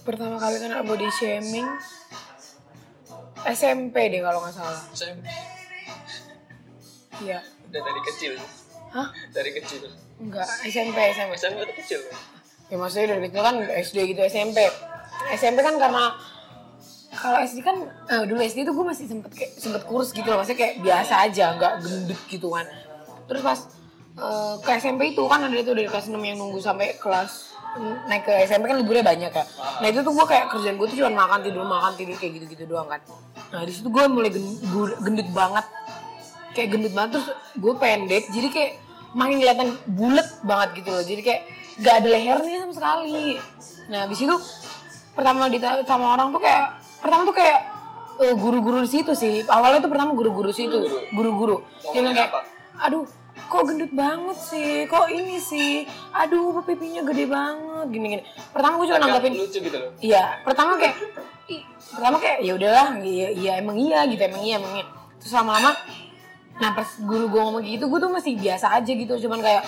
pertama 0.00 0.40
kali 0.40 0.56
kena 0.60 0.80
body 0.80 1.08
shaming 1.12 1.68
SMP 3.48 4.12
deh 4.12 4.20
kalau 4.24 4.40
nggak 4.44 4.56
salah. 4.56 4.80
Saya 4.96 5.12
iya. 7.20 7.38
Udah 7.68 7.80
dari 7.84 8.00
kecil. 8.02 8.32
Hah? 8.92 9.08
Dari 9.30 9.50
kecil. 9.54 9.92
Enggak, 10.18 10.48
SMP, 10.66 10.96
SMP. 11.12 11.32
SMP 11.36 11.58
itu 11.68 11.74
kecil 11.84 12.00
Ya 12.68 12.76
maksudnya 12.76 13.06
dari 13.10 13.20
kecil 13.24 13.40
kan 13.40 13.56
SD 13.64 13.96
gitu, 14.08 14.20
SMP. 14.22 14.58
SMP 15.32 15.58
kan 15.60 15.76
karena 15.76 16.12
kalau 17.10 17.40
SD 17.40 17.58
kan 17.60 17.76
eh, 18.06 18.22
dulu 18.24 18.38
SD 18.38 18.62
tuh 18.62 18.72
gue 18.72 18.86
masih 18.86 19.08
sempet 19.08 19.32
kayak 19.32 19.52
sempet 19.56 19.82
kurus 19.82 20.12
gitu 20.12 20.24
loh, 20.24 20.38
maksudnya 20.38 20.60
kayak 20.60 20.74
biasa 20.78 21.14
aja, 21.24 21.56
nggak 21.56 21.72
gendut 21.80 22.20
gitu 22.28 22.48
kan. 22.48 22.66
Terus 23.24 23.42
pas 23.42 23.58
eh, 24.16 24.54
ke 24.60 24.70
SMP 24.76 25.00
itu 25.08 25.22
kan 25.24 25.40
ada 25.40 25.54
itu 25.54 25.72
dari 25.72 25.88
kelas 25.88 26.06
6 26.06 26.20
yang 26.20 26.36
nunggu 26.36 26.60
sampai 26.60 26.94
kelas 26.94 27.56
naik 28.08 28.24
ke 28.24 28.32
SMP 28.44 28.64
kan 28.66 28.76
liburnya 28.76 29.04
banyak 29.06 29.30
ya. 29.30 29.44
Nah 29.78 29.86
itu 29.86 30.00
tuh 30.00 30.12
gue 30.12 30.26
kayak 30.26 30.50
kerjaan 30.50 30.76
gue 30.76 30.86
tuh 30.88 30.96
cuma 30.98 31.12
makan 31.18 31.38
tidur 31.40 31.62
makan 31.62 31.92
tidur 31.94 32.16
kayak 32.16 32.32
gitu-gitu 32.36 32.64
doang 32.66 32.88
kan. 32.88 33.00
Nah 33.48 33.62
di 33.62 33.72
situ 33.72 33.88
gue 33.88 34.04
mulai 34.08 34.28
gen- 34.28 34.60
gu- 34.66 34.98
gendut 34.98 35.28
banget 35.30 35.64
kayak 36.52 36.68
gendut 36.68 36.90
banget 36.90 37.10
terus 37.16 37.28
gue 37.54 37.74
pendek 37.76 38.24
jadi 38.28 38.48
kayak 38.50 38.72
makin 39.14 39.36
kelihatan 39.38 39.68
bulat 39.88 40.26
banget 40.42 40.68
gitu 40.76 40.90
loh 40.90 41.00
jadi 41.00 41.22
kayak 41.22 41.42
gak 41.78 41.94
ada 42.04 42.08
lehernya 42.10 42.56
sama 42.66 42.74
sekali. 42.74 43.38
Nah 43.88 43.98
habis 44.04 44.18
itu 44.20 44.36
pertama 45.14 45.50
dita 45.50 45.82
sama 45.86 46.14
orang 46.14 46.30
tuh 46.30 46.42
kayak 46.42 46.78
pertama 47.02 47.22
tuh 47.26 47.36
kayak 47.36 47.58
eh, 48.22 48.34
guru-guru 48.34 48.82
di 48.84 48.90
situ 48.90 49.12
sih. 49.14 49.46
Awalnya 49.46 49.82
tuh 49.82 49.90
pertama 49.90 50.12
guru-guru 50.14 50.50
situ 50.50 50.78
guru-guru. 51.14 51.62
dia 51.94 52.00
bilang 52.02 52.16
kayak 52.16 52.30
apa? 52.34 52.40
aduh 52.78 53.02
kok 53.48 53.62
gendut 53.64 53.92
banget 53.94 54.38
sih? 54.38 54.84
Kok 54.90 55.06
ini 55.08 55.38
sih? 55.40 55.86
Aduh 56.14 56.60
pipinya 56.62 57.02
gede 57.06 57.24
banget. 57.26 57.86
Gini-gini. 57.90 58.22
Pertama 58.50 58.76
gue 58.82 58.86
cuma 58.90 59.00
nanggapin 59.00 59.34
lucu 59.38 59.58
gitu 59.62 59.76
loh. 59.78 59.90
Iya, 60.02 60.42
pertama 60.42 60.76
kayak 60.76 60.94
pertama 61.88 62.16
kayak 62.20 62.38
ya 62.44 62.52
udahlah, 62.52 63.00
iya, 63.00 63.28
iya 63.32 63.52
emang 63.56 63.80
iya 63.80 64.04
gitu, 64.04 64.20
emang 64.20 64.42
iya 64.44 64.60
emang 64.60 64.72
iya. 64.76 64.86
Terus 65.16 65.32
lama-lama 65.32 65.72
nah 66.58 66.74
pas 66.74 66.90
guru 66.98 67.30
gue 67.30 67.38
ngomong 67.38 67.62
gitu, 67.62 67.86
gue 67.86 67.98
tuh 68.02 68.10
masih 68.10 68.34
biasa 68.34 68.74
aja 68.74 68.90
gitu, 68.90 69.14
cuman 69.24 69.38
kayak 69.38 69.62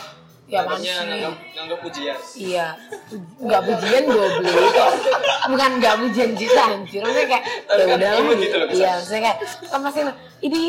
ya 0.51 0.67
apaan 0.67 0.83
Anggapnya 0.83 0.95
sih? 0.99 1.07
nganggap, 1.55 1.79
pujian 1.81 2.17
Iya, 2.35 2.67
nggak 3.39 3.63
pujian 3.71 4.05
goblok. 4.11 4.51
Itu, 4.51 4.85
bukan 5.47 5.71
nggak 5.79 5.95
pujian 6.03 6.31
juga 6.35 6.63
anjir, 6.67 7.01
maksudnya 7.07 7.29
kayak 7.31 7.45
ya 7.47 7.85
kan 7.87 7.97
udah 7.97 8.11
imut 8.19 8.37
gitu 8.43 8.57
iya, 8.75 8.91
maksudnya 8.99 9.23
kayak 9.23 9.39
kan 9.71 9.81
pasti 9.87 10.01
ini 10.43 10.61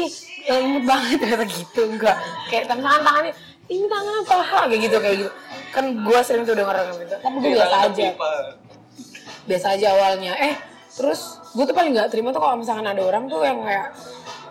ya, 0.45 0.55
imut 0.61 0.83
banget 0.85 1.19
kata 1.33 1.45
gitu, 1.49 1.81
enggak. 1.89 2.17
Kayak 2.53 2.63
tangan 2.69 3.01
tangannya 3.01 3.33
ini 3.71 3.85
tangan 3.89 4.13
paha 4.29 4.59
kayak 4.69 4.81
gitu 4.85 4.97
kayak 5.01 5.15
gitu, 5.25 5.31
kan 5.73 5.85
gue 5.97 6.19
sering 6.21 6.43
tuh 6.45 6.53
denger 6.53 6.75
kayak 6.77 6.97
gitu, 7.01 7.15
tapi 7.17 7.35
gue 7.41 7.49
Kita 7.49 7.57
biasa 7.57 7.77
aja. 7.89 8.03
Biasa 9.41 9.67
aja 9.73 9.87
awalnya. 9.97 10.33
Eh 10.37 10.53
terus 10.91 11.41
gue 11.57 11.63
tuh 11.65 11.73
paling 11.73 11.91
nggak 11.97 12.11
terima 12.13 12.29
tuh 12.29 12.43
kalau 12.43 12.59
misalkan 12.59 12.85
ada 12.85 13.01
orang 13.01 13.25
tuh 13.25 13.41
yang 13.41 13.63
kayak 13.65 13.95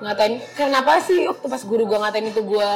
ngatain 0.00 0.40
kenapa 0.56 0.98
sih? 0.98 1.28
Waktu 1.28 1.46
pas 1.46 1.62
guru 1.62 1.84
gue 1.86 1.98
ngatain 2.00 2.26
itu 2.32 2.40
gue 2.42 2.70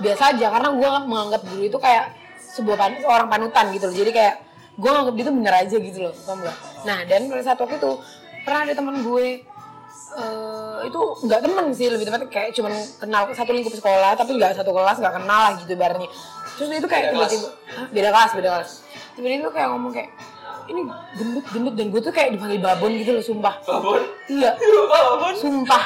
biasa 0.00 0.22
aja 0.36 0.46
karena 0.48 0.68
gue 0.72 0.90
menganggap 1.06 1.42
guru 1.44 1.62
itu 1.68 1.78
kayak 1.78 2.16
sebuah 2.50 2.76
pan 2.76 2.92
orang 3.06 3.28
panutan 3.30 3.64
gitu 3.72 3.86
loh. 3.88 3.96
Jadi 3.96 4.10
kayak 4.10 4.34
gue 4.80 4.90
nganggap 4.90 5.14
dia 5.14 5.24
tuh 5.28 5.34
bener 5.36 5.54
aja 5.54 5.76
gitu 5.76 5.98
loh 6.00 6.14
paham 6.24 6.38
gak? 6.40 6.56
nah 6.88 6.98
dan 7.04 7.20
pada 7.28 7.42
saat 7.44 7.58
waktu 7.60 7.76
itu 7.76 7.92
pernah 8.48 8.60
ada 8.64 8.72
teman 8.72 8.96
gue 9.04 9.26
eh 10.10 10.78
itu 10.90 11.00
nggak 11.22 11.40
temen 11.44 11.66
sih 11.70 11.86
lebih 11.86 12.02
tepatnya 12.08 12.26
kayak 12.32 12.50
cuman 12.56 12.72
kenal 12.98 13.30
satu 13.30 13.50
lingkup 13.54 13.74
sekolah 13.78 14.18
tapi 14.18 14.34
nggak 14.40 14.58
satu 14.58 14.74
kelas 14.74 14.98
nggak 14.98 15.14
kenal 15.22 15.38
lah 15.38 15.52
gitu 15.60 15.70
ibaratnya. 15.76 16.10
Terus 16.58 16.68
itu 16.82 16.88
kayak 16.90 17.14
tiba-tiba 17.14 17.48
beda 17.94 18.08
kelas 18.10 18.30
beda 18.34 18.48
kelas. 18.58 18.70
Tiba-tiba 19.14 19.42
tuh 19.46 19.52
kayak 19.54 19.68
ngomong 19.70 19.92
kayak 19.94 20.10
ini 20.66 20.82
gendut 21.14 21.46
gendut 21.54 21.74
dan 21.78 21.86
gue 21.94 22.00
tuh 22.02 22.14
kayak 22.14 22.34
dipanggil 22.34 22.58
babon 22.58 22.90
gitu 22.98 23.10
loh 23.14 23.22
sumpah. 23.22 23.54
Babon? 23.62 24.02
iya 24.26 24.50
Babon? 24.58 25.34
sumpah 25.38 25.82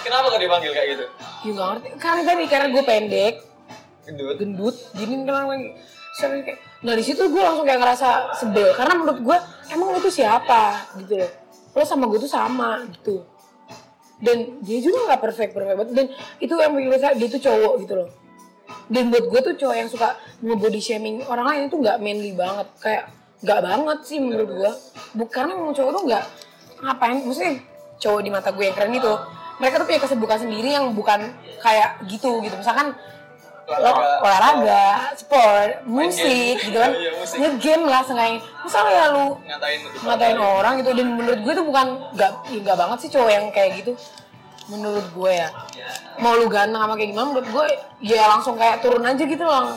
Kenapa 0.00 0.24
kok 0.32 0.40
dipanggil 0.40 0.72
kayak 0.72 0.88
gitu? 0.96 1.04
ya 1.40 1.50
nggak 1.56 1.68
ngerti. 1.72 1.88
Karena 1.96 2.22
tadi 2.24 2.44
karena 2.48 2.66
gue 2.72 2.82
pendek. 2.84 3.34
Gendut. 4.08 4.36
gendut. 4.40 4.76
Gini 4.96 5.14
kenapa 5.22 5.54
sering 6.18 6.42
kayak 6.42 6.58
nah 6.80 6.96
di 6.96 7.04
situ 7.04 7.22
gue 7.28 7.42
langsung 7.42 7.64
kayak 7.68 7.80
ngerasa 7.80 8.08
sebel. 8.36 8.68
Karena 8.74 8.94
menurut 8.96 9.20
gue 9.20 9.36
emang 9.72 9.94
lo 9.94 9.98
tuh 10.00 10.12
siapa? 10.12 10.90
Gitu 11.00 11.20
loh. 11.20 11.30
Lo 11.76 11.82
sama 11.86 12.08
gue 12.08 12.18
tuh 12.20 12.30
sama 12.30 12.82
gitu. 12.90 13.24
Dan 14.20 14.60
dia 14.60 14.78
juga 14.84 15.08
nggak 15.08 15.20
perfect 15.20 15.52
perfect 15.56 15.76
banget. 15.80 15.90
Dan 15.96 16.06
itu 16.42 16.52
yang 16.56 16.72
bikin 16.76 16.88
gue 16.92 17.00
sadar, 17.00 17.16
dia 17.16 17.28
tuh 17.28 17.42
cowok 17.42 17.72
gitu 17.84 17.94
loh. 17.96 18.08
Dan 18.90 19.08
buat 19.08 19.24
gue 19.30 19.40
tuh 19.52 19.54
cowok 19.56 19.76
yang 19.76 19.88
suka 19.88 20.18
nge-body 20.42 20.80
shaming 20.82 21.16
orang 21.30 21.46
lain 21.46 21.60
itu 21.72 21.76
nggak 21.80 21.96
manly 22.02 22.32
banget. 22.36 22.68
Kayak 22.82 23.04
nggak 23.40 23.60
banget 23.64 23.98
sih 24.04 24.18
menurut 24.20 24.50
gue. 24.50 24.72
bukan 25.16 25.32
karena 25.32 25.52
memang 25.56 25.72
cowok 25.72 25.90
tuh 25.96 26.02
nggak 26.08 26.24
ngapain. 26.84 27.16
Maksudnya 27.24 27.54
cowok 28.00 28.20
di 28.24 28.30
mata 28.32 28.48
gue 28.52 28.64
yang 28.64 28.76
keren 28.76 28.96
itu 28.96 29.14
mereka 29.60 29.74
tuh 29.76 29.86
punya 29.86 30.00
kesibukan 30.00 30.38
sendiri 30.40 30.72
yang 30.72 30.90
bukan 30.90 31.30
kayak 31.60 32.00
gitu 32.08 32.40
gitu. 32.40 32.56
Misalkan 32.56 32.96
lo 33.70 33.92
Olahraga, 34.20 35.14
sport, 35.14 35.86
musik 35.86 36.26
game. 36.58 36.58
gitu 36.58 36.74
kan, 36.74 36.90
Iya, 36.98 37.10
musik. 37.14 37.36
nge-game 37.38 37.84
lah 37.86 38.02
sengaja. 38.02 38.42
Misalnya 38.66 38.90
ya 38.90 39.06
lu 39.08 39.26
ngatain 39.38 39.80
ngatain 40.02 40.38
orang. 40.40 40.72
gitu 40.76 40.90
dan 40.90 41.06
menurut 41.06 41.38
gue 41.38 41.52
itu 41.54 41.62
bukan 41.62 41.86
nggak 42.10 42.30
ya 42.50 42.58
nggak 42.58 42.76
banget 42.76 42.98
sih 42.98 43.10
cowok 43.14 43.30
yang 43.30 43.46
kayak 43.54 43.70
gitu. 43.78 43.92
Menurut 44.66 45.06
gue 45.06 45.30
ya. 45.30 45.48
Mau 46.18 46.34
lu 46.34 46.46
ganteng 46.46 46.78
sama 46.78 46.94
kayak 46.94 47.10
gimana 47.10 47.26
menurut 47.30 47.48
gue 47.48 47.64
ya 48.02 48.26
langsung 48.26 48.58
kayak 48.58 48.80
turun 48.80 49.06
aja 49.06 49.22
gitu 49.22 49.44
loh. 49.44 49.70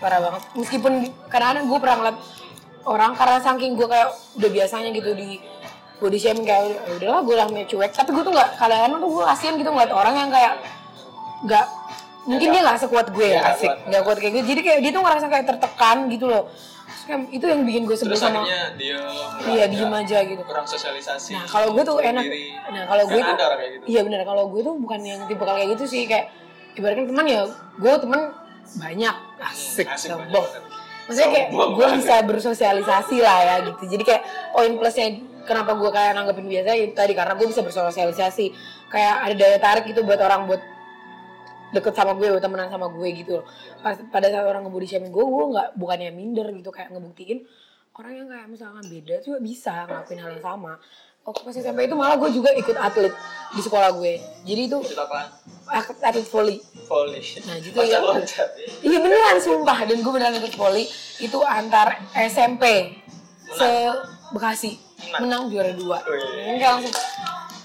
Parah 0.00 0.18
banget. 0.18 0.42
Meskipun 0.54 0.92
kadang-kadang 1.28 1.64
gue 1.66 1.78
pernah 1.78 1.96
ngeliat 2.02 2.18
orang 2.84 3.12
karena 3.14 3.38
saking 3.38 3.72
gue 3.74 3.86
kayak 3.86 4.08
udah 4.34 4.50
biasanya 4.50 4.90
gitu 4.90 5.14
di 5.14 5.38
body 6.02 6.18
shaming 6.18 6.46
kayak 6.46 6.74
"Ya 6.74 6.92
udahlah 6.98 7.20
gue 7.22 7.34
namanya 7.38 7.66
cuek. 7.70 7.90
Tapi 7.94 8.10
gue 8.10 8.22
tuh 8.22 8.32
nggak 8.34 8.48
kadang-kadang 8.58 8.98
tuh 8.98 9.10
gue 9.14 9.24
kasihan 9.24 9.54
gitu 9.54 9.70
ngeliat 9.70 9.92
orang 9.94 10.14
yang 10.18 10.30
kayak 10.30 10.52
nggak 11.44 11.66
mungkin 12.24 12.48
dia 12.56 12.60
nggak 12.64 12.78
sekuat 12.80 13.06
gue 13.12 13.26
ya 13.36 13.40
asik 13.52 13.72
nggak 13.88 14.02
kuat 14.02 14.18
kayak 14.18 14.32
gitu. 14.40 14.46
Jadi 14.56 14.60
kayak 14.64 14.78
dia 14.80 14.90
tuh 14.92 15.02
ngerasa 15.04 15.26
kayak 15.28 15.44
tertekan 15.48 15.96
gitu 16.08 16.26
loh. 16.26 16.44
Itu 17.28 17.44
yang 17.44 17.68
bikin 17.68 17.84
gue 17.84 17.96
sebel 18.00 18.16
sama 18.16 18.48
dia 18.48 18.96
iya 19.44 19.64
diem 19.68 19.92
aja 19.92 20.24
gitu. 20.24 20.40
kurang 20.40 20.64
sosialisasi 20.64 21.36
Nah 21.36 21.44
kalau 21.44 21.76
gue 21.76 21.84
tuh 21.84 22.00
enak, 22.00 22.24
nah 22.72 22.84
kalau 22.88 23.04
gue 23.12 23.20
Kan 23.20 23.36
tuh, 23.36 23.46
gitu. 23.60 23.84
iya 23.92 24.00
benar 24.00 24.24
kalau 24.24 24.48
gue 24.48 24.60
tuh 24.64 24.74
bukan 24.80 25.00
yang 25.04 25.20
tipe 25.28 25.44
kayak 25.44 25.68
gitu 25.76 25.84
sih 25.84 26.08
kayak 26.08 26.32
ibaratkan 26.80 27.04
teman 27.04 27.26
ya, 27.28 27.44
gue 27.76 27.92
teman 28.00 28.32
banyak, 28.80 29.14
asik, 29.44 29.84
asik 29.84 30.16
sombong. 30.16 30.48
Maksudnya 31.04 31.30
kayak 31.30 31.48
gue 31.52 31.86
bisa 32.00 32.14
bersosialisasi 32.24 33.16
lah 33.20 33.38
ya 33.44 33.54
gitu. 33.68 33.82
Jadi 33.96 34.02
kayak 34.02 34.22
poin 34.56 34.72
plusnya 34.80 35.20
kenapa 35.44 35.76
gue 35.76 35.90
kayak 35.92 36.12
nanggepin 36.16 36.48
biasa 36.48 36.70
itu 36.80 36.94
tadi 36.96 37.12
karena 37.12 37.34
gue 37.36 37.46
bisa 37.48 37.60
bersosialisasi. 37.60 38.46
Kayak 38.88 39.14
ada 39.28 39.34
daya 39.36 39.58
tarik 39.60 39.84
gitu 39.90 40.00
buat 40.02 40.20
orang 40.20 40.48
buat 40.48 40.62
deket 41.74 41.92
sama 41.92 42.14
gue, 42.16 42.32
buat 42.32 42.40
temenan 42.40 42.70
sama 42.70 42.88
gue 42.88 43.08
gitu 43.20 43.42
loh. 43.42 43.44
Pas, 43.82 43.98
pada 44.08 44.30
saat 44.30 44.46
orang 44.46 44.64
ngebody 44.64 44.86
shaming 44.88 45.12
gue, 45.12 45.24
gue 45.24 45.44
nggak 45.52 45.68
bukannya 45.76 46.10
minder 46.14 46.48
gitu 46.54 46.70
kayak 46.72 46.94
ngebuktiin 46.94 47.44
orang 47.94 48.12
yang 48.18 48.26
kayak 48.26 48.46
misalkan 48.50 48.84
beda 48.90 49.22
juga 49.22 49.38
bisa 49.38 49.86
ngelakuin 49.86 50.18
hal 50.18 50.30
yang 50.34 50.44
sama. 50.44 50.72
Waktu 51.24 51.40
pas 51.40 51.56
SMP 51.56 51.88
itu 51.88 51.96
malah 51.96 52.20
gue 52.20 52.28
juga 52.36 52.52
ikut 52.52 52.76
atlet 52.76 53.08
di 53.56 53.60
sekolah 53.64 53.96
gue. 53.96 54.20
Jadi 54.44 54.60
itu 54.68 54.78
atlet 55.72 56.26
volley. 56.28 56.60
volley 56.84 57.20
Nah, 57.48 57.56
gitu 57.64 57.80
ya. 57.80 58.04
loncat 58.04 58.48
Iya 58.84 58.98
beneran 59.00 59.38
sumpah 59.40 59.78
dan 59.88 60.04
gue 60.04 60.12
beneran 60.12 60.36
ikut 60.36 60.52
volley 60.60 60.84
itu 61.24 61.38
antar 61.40 61.96
SMP 62.12 62.92
se 63.56 63.68
Bekasi 64.36 64.76
menang 65.16 65.48
juara 65.48 65.72
dua. 65.72 66.04
Kayak 66.04 66.70
langsung 66.76 66.92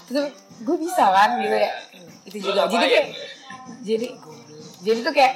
itu 0.08 0.20
gue 0.64 0.76
bisa 0.80 1.04
kan 1.12 1.30
gitu 1.44 1.56
ya. 1.60 1.72
Itu 2.24 2.36
juga. 2.40 2.64
Jadi 2.64 2.86
kayak 2.88 3.06
jadi 3.84 4.06
jadi 4.80 4.98
tuh 5.04 5.12
kayak 5.12 5.34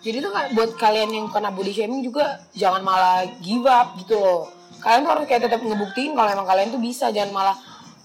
jadi 0.00 0.16
tuh 0.24 0.32
buat 0.56 0.70
kalian 0.80 1.12
yang 1.12 1.26
kena 1.28 1.52
body 1.52 1.76
shaming 1.76 2.00
juga 2.00 2.40
jangan 2.56 2.80
malah 2.80 3.28
give 3.44 3.68
up 3.68 4.00
gitu 4.00 4.16
loh. 4.16 4.55
Kalian 4.86 5.02
tuh 5.02 5.10
harus 5.18 5.24
kayak 5.26 5.42
tetap 5.50 5.58
ngebuktiin 5.66 6.14
kalau 6.14 6.30
emang 6.30 6.46
kalian 6.46 6.70
tuh 6.70 6.78
bisa 6.78 7.10
jangan 7.10 7.34
malah 7.34 7.56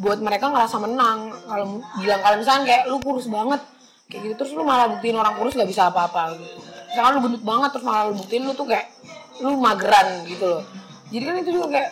buat 0.01 0.17
mereka 0.17 0.49
ngerasa 0.49 0.81
menang. 0.81 1.29
Kalau 1.45 1.77
bilang 2.01 2.21
kalau 2.25 2.41
misalnya 2.41 2.65
kayak 2.65 2.83
lu 2.89 2.97
kurus 2.97 3.29
banget 3.29 3.61
kayak 4.09 4.21
gitu 4.25 4.33
terus 4.41 4.51
lu 4.57 4.65
malah 4.65 4.89
buktiin 4.89 5.13
orang 5.13 5.37
kurus 5.37 5.53
gak 5.53 5.69
bisa 5.69 5.93
apa-apa 5.93 6.33
gitu. 6.41 6.57
Misalkan 6.89 7.11
lu 7.13 7.21
gendut 7.29 7.43
banget 7.45 7.69
terus 7.69 7.85
malah 7.85 8.09
lu 8.09 8.17
buktiin 8.17 8.49
lu 8.49 8.57
tuh 8.57 8.65
kayak 8.65 8.89
lu 9.45 9.53
mageran 9.61 10.25
gitu 10.25 10.45
loh. 10.57 10.65
Jadi 11.13 11.21
kan 11.21 11.35
itu 11.37 11.49
juga 11.53 11.67
kayak 11.69 11.89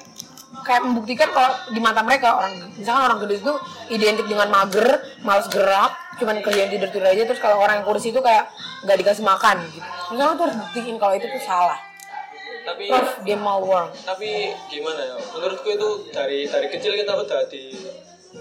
kayak 0.65 0.81
membuktikan 0.81 1.29
kalau 1.29 1.53
di 1.69 1.79
mata 1.79 2.01
mereka 2.01 2.41
orang 2.41 2.73
misalkan 2.73 3.13
orang 3.13 3.17
gendut 3.21 3.45
itu 3.45 3.53
identik 3.93 4.25
dengan 4.25 4.49
mager, 4.49 5.05
malas 5.21 5.45
gerak, 5.53 5.93
cuman 6.17 6.41
kerjaan 6.41 6.73
tidur 6.73 6.89
tidur 6.89 7.13
aja 7.13 7.29
terus 7.29 7.37
kalau 7.37 7.61
orang 7.61 7.79
yang 7.79 7.85
kurus 7.85 8.09
itu 8.09 8.17
kayak 8.17 8.49
nggak 8.81 8.97
dikasih 9.05 9.21
makan 9.21 9.61
gitu. 9.69 9.85
Misalnya 10.09 10.33
tuh 10.33 10.43
harus 10.49 10.57
buktiin 10.65 10.97
kalau 10.97 11.13
itu 11.13 11.29
tuh 11.29 11.43
salah. 11.45 11.88
Tapi 12.61 12.85
Prof, 12.85 13.09
mau 13.37 13.59
work. 13.61 13.91
tapi 14.03 14.29
gimana 14.67 15.01
ya 15.01 15.15
menurutku 15.29 15.69
itu 15.69 15.89
dari 16.09 16.45
dari 16.45 16.67
kecil 16.67 16.93
kita 16.93 17.13
udah 17.13 17.41
di 17.45 17.73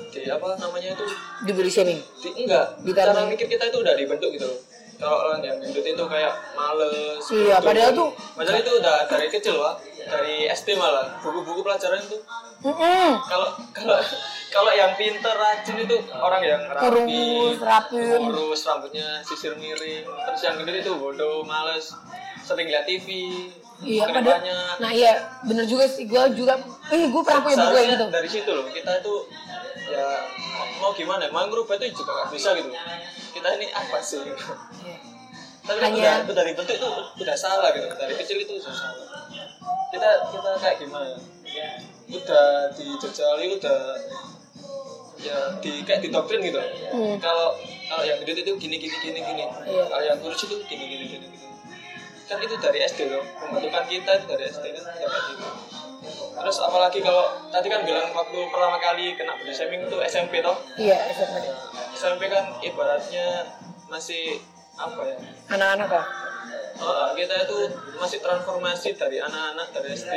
di 0.09 0.21
apa 0.25 0.57
namanya 0.57 0.93
itu 0.93 1.05
Di 1.41 1.51
body 1.51 1.71
shaming. 1.71 2.01
di, 2.19 2.29
enggak 2.39 2.77
Ditanam. 2.81 3.15
cara 3.17 3.23
mikir 3.27 3.47
kita 3.47 3.65
itu 3.67 3.79
udah 3.79 3.95
dibentuk 3.95 4.31
gitu 4.31 4.45
loh 4.45 4.59
kalau 4.99 5.17
orang 5.23 5.41
yang 5.41 5.57
gendut 5.57 5.87
itu 5.87 6.05
kayak 6.05 6.35
males 6.53 7.23
Iya, 7.25 7.57
bodoh. 7.57 7.65
padahal 7.65 7.91
tuh- 7.93 8.15
padahal 8.35 8.59
itu 8.59 8.73
udah 8.75 8.97
dari 9.07 9.27
kecil 9.29 9.55
wah 9.57 9.75
dari 10.01 10.35
SD 10.47 10.75
malah 10.75 11.07
buku-buku 11.19 11.61
pelajaran 11.61 12.01
itu 12.01 12.19
kalau 13.23 13.49
kalau 13.71 13.99
kalau 14.49 14.73
yang 14.73 14.91
pinter 14.93 15.31
rajin 15.31 15.77
itu 15.79 15.97
orang 16.11 16.43
yang 16.43 16.61
rapi 16.67 16.83
Kurus, 16.83 17.57
rapi. 17.61 18.01
kurus 18.19 18.61
rambutnya 18.65 19.23
sisir 19.23 19.55
miring 19.55 20.03
terus 20.03 20.41
yang 20.43 20.59
gendut 20.59 20.77
itu 20.77 20.93
bodoh 20.93 21.45
males 21.45 21.95
sering 22.49 22.67
lihat 22.67 22.85
TV 22.85 23.07
Iya, 23.79 24.11
banyak 24.11 24.39
Nah 24.81 24.91
iya, 24.91 25.13
bener 25.45 25.63
juga 25.63 25.87
sih. 25.87 26.03
Gue 26.03 26.19
juga, 26.35 26.59
eh 26.91 27.07
gue 27.07 27.23
pernah 27.23 27.47
punya 27.47 27.57
buku 27.63 27.79
gitu. 27.87 28.05
dari 28.11 28.27
situ 28.27 28.51
loh 28.51 28.67
kita 28.67 28.91
itu 28.99 29.15
ya 29.87 30.07
mau 30.79 30.91
gimana 30.91 31.31
ngerubah 31.31 31.79
itu 31.79 31.95
juga 31.95 32.11
nggak 32.13 32.29
bisa 32.31 32.53
gitu 32.55 32.69
kita 33.33 33.49
ini 33.55 33.67
apa 33.71 33.97
sih 33.99 34.19
Iya. 34.19 34.35
tapi 35.63 35.79
Hanya- 35.81 36.25
udah, 36.25 36.33
udah 36.33 36.45
dibentuk 36.45 36.75
itu 36.75 36.89
udah 37.23 37.37
salah 37.37 37.71
gitu 37.71 37.87
dari 37.91 38.15
kecil 38.15 38.37
itu 38.39 38.53
sudah 38.59 38.75
salah 38.75 39.07
kita 39.89 40.09
kita 40.29 40.51
kayak 40.59 40.77
gimana 40.79 41.15
udah 42.09 42.47
dijejali 42.73 43.47
udah 43.55 43.81
ya 45.19 45.37
di 45.59 45.83
kayak 45.83 46.01
didoktrin 46.01 46.41
gitu 46.43 46.61
Hmm. 46.89 47.17
kalau 47.19 47.57
kalau 47.87 48.03
yang 48.03 48.19
gendut 48.19 48.39
itu 48.39 48.53
gini 48.57 48.77
gini 48.77 48.97
gini 48.99 49.19
gini 49.19 49.45
Iya. 49.65 49.83
kalau 49.87 50.05
yang 50.05 50.19
kurus 50.19 50.43
itu 50.43 50.57
gini 50.67 50.85
gini 50.85 51.05
gini 51.07 51.27
gini 51.29 51.49
kan 52.29 52.39
itu 52.39 52.55
dari 52.59 52.79
SD 52.81 53.09
loh 53.09 53.25
pembentukan 53.41 53.85
kita 53.85 54.11
itu 54.15 54.27
dari 54.29 54.45
SD 54.47 54.65
kan 54.71 54.85
ya 54.95 55.07
kayak 55.09 55.25
gitu 55.33 55.47
terus 56.39 56.57
apalagi 56.61 57.01
kalau 57.01 57.25
tadi 57.49 57.67
kan 57.67 57.83
bilang 57.83 58.13
waktu 58.13 58.39
pertama 58.47 58.79
kali 58.79 59.17
kena 59.17 59.35
body 59.35 59.51
shaming 59.51 59.83
itu 59.83 59.97
SMP 60.07 60.39
toh 60.39 60.55
Iya, 60.77 60.95
SMP. 61.11 61.37
SMP 61.93 62.23
kan 62.29 62.45
ibaratnya 62.61 63.43
masih 63.89 64.39
apa 64.77 65.01
ya 65.03 65.17
Anak-anak 65.51 65.91
lah. 65.91 66.07
Oh, 66.79 67.11
kita 67.11 67.35
itu 67.43 67.59
masih 67.99 68.23
transformasi 68.23 68.95
dari 68.95 69.19
anak-anak 69.19 69.75
dari 69.75 69.91
SD 69.91 70.13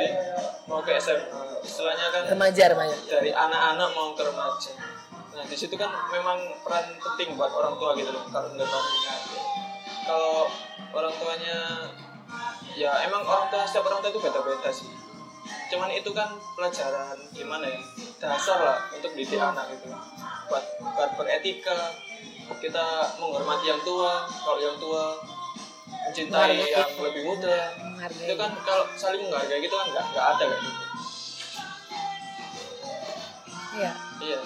mau 0.70 0.78
ke 0.78 0.94
SMA 0.94 1.26
istilahnya 1.60 2.06
kan 2.08 2.22
Remaja, 2.30 2.70
remaja. 2.70 2.94
dari 3.10 3.34
anak-anak 3.34 3.88
mau 3.90 4.14
ke 4.14 4.22
remaja 4.22 4.70
nah 5.32 5.42
di 5.42 5.56
situ 5.56 5.74
kan 5.74 5.90
memang 6.12 6.38
peran 6.62 6.86
penting 6.94 7.34
buat 7.34 7.50
orang 7.50 7.74
tua 7.74 7.96
gitu 7.96 8.12
loh 8.12 8.22
aku. 8.22 8.52
kalau 10.04 10.44
orang 10.92 11.14
tuanya 11.16 11.58
ya 12.74 12.90
emang 13.04 13.22
orang 13.22 13.46
tua 13.48 13.64
setiap 13.64 13.88
orang 13.88 14.00
tua 14.00 14.10
itu 14.10 14.20
beda-beda 14.20 14.70
sih 14.72 14.88
cuman 15.72 15.88
itu 15.90 16.10
kan 16.12 16.28
pelajaran 16.54 17.16
gimana 17.32 17.66
ya 17.66 17.80
dasar 18.20 18.58
lah 18.60 18.78
untuk 18.92 19.12
didik 19.16 19.40
anak 19.40 19.72
gitu 19.72 19.88
buat 20.48 20.64
buat 20.80 21.10
beretika 21.16 21.96
kita 22.60 22.84
menghormati 23.16 23.72
yang 23.72 23.80
tua 23.80 24.28
kalau 24.28 24.60
yang 24.60 24.76
tua 24.76 25.16
mencintai 26.08 26.52
Menghargai. 26.52 26.72
yang 26.76 26.90
lebih 27.00 27.22
muda 27.24 27.58
Menghargai. 27.80 28.24
itu 28.28 28.34
kan 28.36 28.50
kalau 28.62 28.84
saling 28.94 29.22
menghargai 29.24 29.60
gitu 29.60 29.74
kan 29.74 29.86
nggak 29.88 30.04
nggak 30.12 30.26
ada 30.36 30.44
kayak 30.46 30.62
gitu 30.62 30.82
Iya. 33.72 33.92
iya 34.20 34.40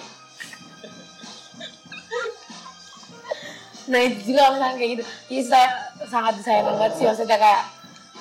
Nah 3.87 3.99
itu 4.03 4.31
juga 4.31 4.51
misalnya 4.51 4.75
kayak 4.75 4.91
gitu. 4.99 5.03
Iya 5.31 5.43
saya 5.43 5.67
sangat 6.03 6.33
disayang 6.35 6.67
banget 6.75 6.91
sih 6.95 7.05
maksudnya 7.07 7.37
kayak 7.39 7.63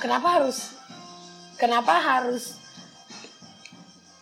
kenapa 0.06 0.28
harus 0.38 0.58
kenapa 1.58 1.92
harus 1.98 2.44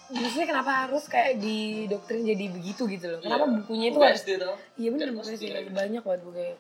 maksudnya 0.09 0.47
kenapa 0.47 0.73
harus 0.87 1.05
kayak 1.05 1.37
di 1.37 1.85
doktrin 1.85 2.23
jadi 2.23 2.45
begitu 2.49 2.87
gitu 2.87 3.07
loh. 3.09 3.19
Kenapa 3.19 3.45
Iya. 3.45 3.55
bukunya 3.59 3.87
itu 3.91 3.99
harus 3.99 4.23
Iya 4.76 4.88
benar 4.91 5.09
gitu. 5.61 5.75
banyak 5.75 6.03
banget 6.03 6.21
bukunya. 6.23 6.55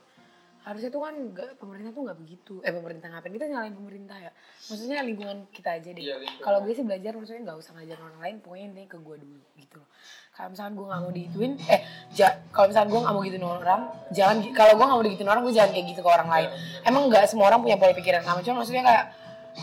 Harusnya 0.64 0.88
tuh 0.88 1.04
kan 1.04 1.12
nggak 1.12 1.60
pemerintah 1.60 1.92
tuh 1.92 2.02
nggak 2.08 2.18
begitu. 2.24 2.54
Eh 2.64 2.72
pemerintah 2.72 3.12
ngapain 3.12 3.36
kita 3.36 3.46
nyalain 3.52 3.76
pemerintah 3.76 4.16
ya? 4.16 4.32
Maksudnya 4.72 5.04
lingkungan 5.04 5.44
kita 5.52 5.76
aja 5.76 5.92
deh. 5.92 6.00
Iya. 6.00 6.16
Kalau 6.40 6.64
gue 6.64 6.72
sih 6.72 6.80
belajar 6.80 7.12
maksudnya 7.12 7.42
nggak 7.44 7.58
usah 7.60 7.72
ngajarin 7.76 8.00
orang 8.00 8.20
lain, 8.24 8.36
pokoknya 8.40 8.64
intinya 8.72 8.88
ke 8.88 8.98
gue 9.04 9.16
dulu 9.20 9.40
gitu 9.60 9.74
loh. 9.76 9.88
Kalau 10.32 10.48
misalkan 10.56 10.72
gue 10.72 10.86
nggak 10.88 11.00
mau 11.04 11.12
digituin, 11.12 11.52
eh 11.68 11.80
ja, 12.16 12.28
kalau 12.48 12.66
misalkan 12.72 12.88
gue 12.88 13.00
nggak 13.04 13.14
mau 13.14 13.22
gituin 13.22 13.44
orang, 13.44 13.80
jangan 14.10 14.36
kalau 14.56 14.72
gue 14.72 14.84
nggak 14.88 14.98
mau 14.98 15.06
digituin 15.06 15.30
orang, 15.30 15.42
gue 15.44 15.54
jangan 15.54 15.70
kayak 15.76 15.86
gitu 15.92 16.00
ke 16.00 16.10
orang 16.10 16.28
lain. 16.32 16.48
Emang 16.82 17.02
nggak 17.12 17.24
semua 17.28 17.46
orang 17.52 17.60
punya 17.60 17.76
pola 17.76 17.92
pikiran 17.92 18.24
sama, 18.24 18.40
cuma 18.40 18.64
maksudnya 18.64 18.82
kayak 18.82 19.04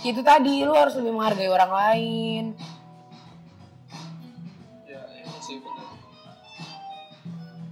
itu 0.05 0.21
tadi 0.23 0.63
lu 0.63 0.71
harus 0.71 0.95
lebih 0.95 1.11
menghargai 1.11 1.51
orang 1.51 1.71
lain. 1.73 2.43
ya 4.87 5.01
ini 5.19 5.39
sih 5.43 5.59
benar 5.59 5.87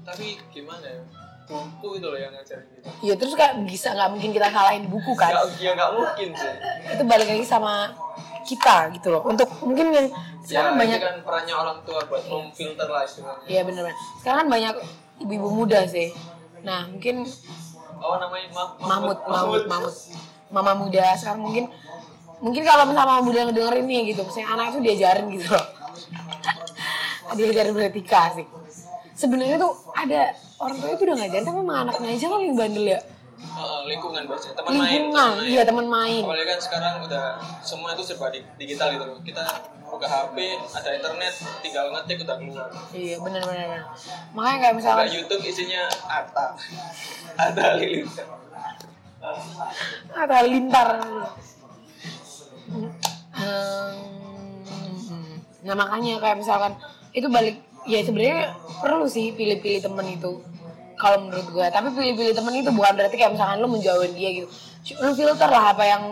tapi 0.04 0.42
gimana 0.50 0.84
ya 0.84 1.19
buku 1.50 1.98
itu 1.98 2.06
loh 2.06 2.16
yang 2.16 2.30
ngajarin 2.30 2.66
kita 2.70 2.90
ya 3.02 3.14
terus 3.18 3.34
kayak 3.34 3.54
bisa 3.66 3.90
nggak 3.92 4.10
mungkin 4.10 4.30
kita 4.30 4.48
salahin 4.48 4.86
buku 4.86 5.12
kan 5.14 5.34
Nggak- 5.34 5.58
ya 5.58 5.72
nggak 5.74 5.92
mungkin 5.92 6.28
sih 6.32 6.52
itu 6.90 7.04
balik 7.04 7.28
lagi 7.28 7.44
sama 7.44 7.74
kita 8.42 8.76
gitu 8.94 9.08
loh 9.10 9.22
untuk 9.24 9.50
mungkin 9.60 9.90
yang 9.90 10.08
ya 10.08 10.14
sekarang 10.46 10.72
ini 10.72 10.80
banyak 10.80 11.00
kan 11.00 11.16
perannya 11.22 11.56
orang 11.56 11.78
tua 11.84 12.02
buat 12.04 12.24
memfilter 12.24 12.88
lah 12.88 13.02
istilahnya 13.04 13.46
Iya 13.46 13.62
bener-bener. 13.62 13.98
Sekarang 14.18 14.38
kan 14.40 14.50
banyak 14.50 14.74
ibu-ibu 15.20 15.50
muda 15.52 15.86
sih. 15.86 16.10
Nah 16.60 16.88
mungkin 16.88 17.28
oh 17.96 18.18
namanya 18.18 18.48
Ma- 18.50 18.74
Mahmud, 18.80 19.18
Mahmud, 19.28 19.64
Mahmud, 19.68 19.94
Mama 20.50 20.74
muda 20.74 21.14
sekarang 21.14 21.44
mungkin 21.44 21.66
mungkin 22.40 22.64
kalau 22.64 22.88
misalnya 22.88 23.06
mama 23.08 23.22
muda 23.22 23.46
ngedengerin 23.46 23.86
nih 23.86 24.02
gitu, 24.10 24.24
misalnya 24.24 24.50
anak 24.50 24.66
itu 24.72 24.80
diajarin 24.82 25.26
gitu 25.30 25.48
loh. 25.48 25.66
diajarin 27.38 27.74
beretika 27.74 28.34
sih. 28.34 28.46
Sebenarnya 29.14 29.60
tuh 29.60 29.74
ada 29.92 30.34
orang 30.60 30.78
tua 30.78 30.90
itu 30.92 31.04
udah 31.04 31.18
ngajarin 31.18 31.46
tapi 31.46 31.58
emang 31.58 31.78
anaknya 31.82 32.10
aja 32.12 32.26
kan 32.28 32.40
yang 32.40 32.56
bandel 32.56 32.86
ya. 32.86 33.02
Oh, 33.40 33.88
lingkungan 33.88 34.24
biasanya 34.26 34.52
teman 34.54 34.72
main 34.74 34.84
Lingkungan, 35.00 35.32
iya 35.48 35.62
teman 35.64 35.88
main. 35.88 36.22
apalagi 36.22 36.44
kan 36.46 36.60
sekarang 36.60 36.94
udah 37.02 37.26
semua 37.62 37.96
itu 37.96 38.04
serba 38.04 38.28
di- 38.28 38.44
digital 38.58 38.92
gitu 38.92 39.06
loh 39.06 39.16
kita 39.22 39.44
buka 39.82 40.04
HP 40.06 40.36
ada 40.70 40.90
internet 40.92 41.34
tinggal 41.64 41.88
ngetik 41.90 42.20
udah 42.22 42.36
keluar 42.36 42.68
Iya 42.92 43.16
bener-bener. 43.18 43.68
bener. 43.80 43.84
Makanya 44.36 44.58
kayak 44.60 44.74
buka 44.74 44.92
misalnya 44.92 45.08
YouTube 45.10 45.44
isinya 45.46 45.84
Atta 46.06 46.48
ada 47.38 47.66
Lilintar 47.74 48.28
ada 50.14 50.38
lintar. 50.42 50.88
Hmm, 52.70 53.96
nah 55.66 55.76
makanya 55.76 56.20
kayak 56.20 56.38
misalkan 56.38 56.74
itu 57.12 57.28
balik 57.28 57.60
ya 57.90 58.00
sebenarnya 58.06 58.54
perlu 58.80 59.10
sih 59.10 59.34
pilih-pilih 59.34 59.82
temen 59.82 60.06
itu 60.06 60.32
kalau 60.94 61.26
menurut 61.26 61.48
gue 61.50 61.66
tapi 61.74 61.90
pilih-pilih 61.90 62.34
temen 62.38 62.54
itu 62.54 62.70
bukan 62.70 62.94
berarti 62.94 63.16
kayak 63.18 63.34
misalkan 63.34 63.58
lu 63.58 63.68
menjauhin 63.68 64.14
dia 64.14 64.30
gitu. 64.38 64.48
Lu 65.02 65.12
filter 65.18 65.50
lah 65.50 65.74
apa 65.74 65.84
yang 65.84 66.04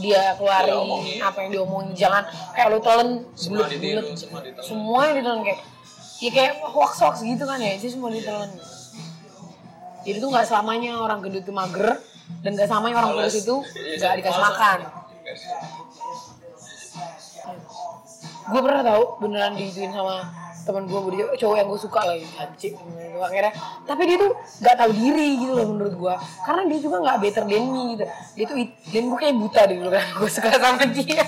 dia 0.00 0.34
keluarin 0.38 0.70
Dia 0.72 0.78
omongin. 0.80 1.18
apa 1.20 1.38
yang 1.44 1.50
diomongin. 1.54 1.92
Jangan 1.94 2.22
kayak 2.56 2.68
lu 2.72 2.78
telan 2.82 3.08
semua 3.36 3.66
ditelan. 3.68 4.04
semua 4.60 5.00
yang 5.08 5.16
ditelan 5.22 5.40
kayak 5.46 5.60
ya 6.20 6.30
kayak 6.34 6.52
hoax 6.64 6.92
hoax 7.00 7.14
gitu 7.22 7.44
kan 7.46 7.58
ya 7.62 7.70
itu 7.78 7.86
semua 7.88 8.10
ditelan. 8.10 8.50
Jadi 10.00 10.16
tuh 10.16 10.28
nggak 10.32 10.46
selamanya 10.48 10.96
orang 10.96 11.20
gendut 11.20 11.44
itu 11.44 11.52
mager 11.52 12.00
dan 12.40 12.50
nggak 12.56 12.68
selamanya 12.72 12.96
orang 13.04 13.10
kurus 13.20 13.36
itu 13.36 13.56
Iya, 13.76 13.96
nggak 14.00 14.12
dikasih 14.24 14.42
makan 14.42 14.78
gue 18.50 18.60
pernah 18.60 18.82
tau 18.82 19.02
beneran 19.18 19.54
digituin 19.54 19.90
sama 19.90 20.26
teman 20.60 20.84
gue 20.84 21.00
budi 21.00 21.16
cowok 21.40 21.56
yang 21.56 21.68
gue 21.72 21.80
suka 21.80 22.00
lagi 22.04 22.26
anjing 22.36 22.76
gitu 22.76 23.18
akhirnya 23.18 23.52
tapi 23.88 24.02
dia 24.04 24.16
tuh 24.20 24.30
nggak 24.60 24.76
tahu 24.76 24.90
diri 24.92 25.28
gitu 25.40 25.52
loh 25.56 25.66
menurut 25.72 25.94
gue 25.96 26.14
karena 26.44 26.62
dia 26.68 26.78
juga 26.78 26.96
nggak 27.00 27.16
better 27.18 27.44
than 27.48 27.64
me 27.64 27.82
gitu 27.96 28.04
dia 28.36 28.44
tuh 28.44 28.56
dan 28.92 29.02
gue 29.08 29.18
kayak 29.18 29.36
buta 29.40 29.62
dulu 29.66 29.88
kan 29.88 30.04
gue 30.04 30.28
suka 30.30 30.50
sama 30.52 30.84
dia 30.84 31.24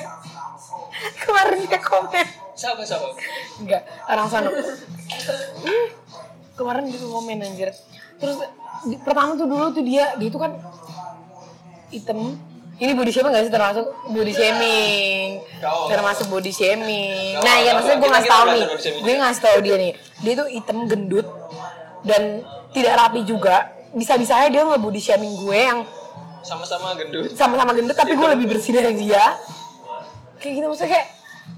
kemarin 1.24 1.58
dia 1.64 1.80
komen 1.80 2.26
siapa 2.52 2.82
siapa 2.84 3.08
Enggak, 3.62 3.82
orang 4.08 4.28
sana. 4.28 4.48
Kemarin 6.52 6.88
dia 6.88 6.98
tuh 6.98 7.10
komen 7.10 7.38
anjir. 7.42 7.70
Terus 8.16 8.36
di- 8.86 9.00
pertama 9.00 9.36
tuh 9.36 9.46
dulu 9.46 9.70
tuh 9.70 9.84
dia, 9.84 10.16
dia 10.16 10.28
itu 10.28 10.38
kan 10.40 10.52
hitam. 11.92 12.36
Ini 12.80 12.92
body 12.96 13.10
shaming 13.12 13.32
gak 13.36 13.44
sih? 13.46 13.52
Termasuk 13.52 13.86
body 14.08 14.32
shaming? 14.32 15.28
Termasuk 15.92 16.26
body 16.32 16.52
shaming. 16.52 17.36
Nah 17.44 17.56
kau, 17.60 17.72
maksudnya 17.76 17.98
gue 18.00 18.10
ngasih 18.10 18.30
tau 18.30 18.44
nih. 18.48 18.64
body. 18.64 18.90
Gue 19.04 19.12
ngasih 19.20 19.42
tau 19.42 19.58
dia 19.60 19.74
nih. 19.76 19.92
Dia 20.24 20.32
tuh 20.38 20.48
hitam 20.48 20.78
gendut 20.88 21.26
dan 22.02 22.22
tidak 22.72 22.92
rapi 22.96 23.20
juga. 23.28 23.70
Bisa-bisanya 23.92 24.48
dia 24.48 24.62
nge-body 24.64 25.00
shaming 25.00 25.32
gue 25.44 25.58
yang 25.58 25.80
sama-sama 26.42 26.98
gendut. 26.98 27.38
sama-sama 27.38 27.70
gendut 27.70 27.94
tapi 27.94 28.18
gue 28.18 28.28
lebih 28.34 28.46
bersih 28.56 28.74
dari 28.74 28.96
dia. 28.98 29.37
Kayak 30.42 30.52
gitu 30.58 30.66
maksudnya 30.66 30.90
kayak 30.96 31.06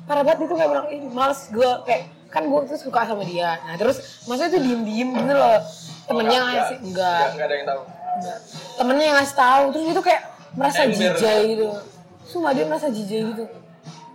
parah 0.05 0.23
banget. 0.27 0.45
Itu 0.45 0.55
kayak 0.59 0.71
bilang 0.75 0.87
ih 0.93 1.03
males 1.09 1.41
gue 1.49 1.71
kayak 1.89 2.03
kan 2.29 2.43
gue 2.45 2.59
tuh 2.69 2.91
suka 2.91 3.07
sama 3.07 3.23
dia. 3.25 3.63
Nah 3.65 3.79
terus 3.79 4.27
maksudnya 4.29 4.51
tuh 4.59 4.61
diem 4.61 4.83
diem 4.83 5.09
gitu 5.15 5.33
loh. 5.33 5.59
Temennya 6.05 6.39
ngasih 6.43 6.79
enggak, 6.85 6.85
enggak. 6.85 7.27
Enggak 7.33 7.47
ada 7.47 7.55
yang 7.55 7.67
tahu. 7.71 7.81
Temennya 8.77 9.05
yang 9.09 9.17
ngasih 9.23 9.37
tahu. 9.41 9.65
Terus 9.73 9.85
dia 9.89 9.95
tuh 9.97 10.05
kayak 10.05 10.23
merasa 10.55 10.87
jijai 10.87 11.55
gitu. 11.55 11.67
Sumpah 12.25 12.51
dia 12.55 12.65
merasa 12.65 12.89
jijai 12.89 13.23
gitu. 13.35 13.45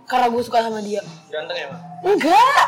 Karena 0.08 0.26
gue 0.26 0.42
suka 0.42 0.58
sama 0.64 0.82
dia. 0.82 1.00
Ganteng 1.30 1.56
ya 1.56 1.66
mah 1.70 1.80
enggak. 2.02 2.66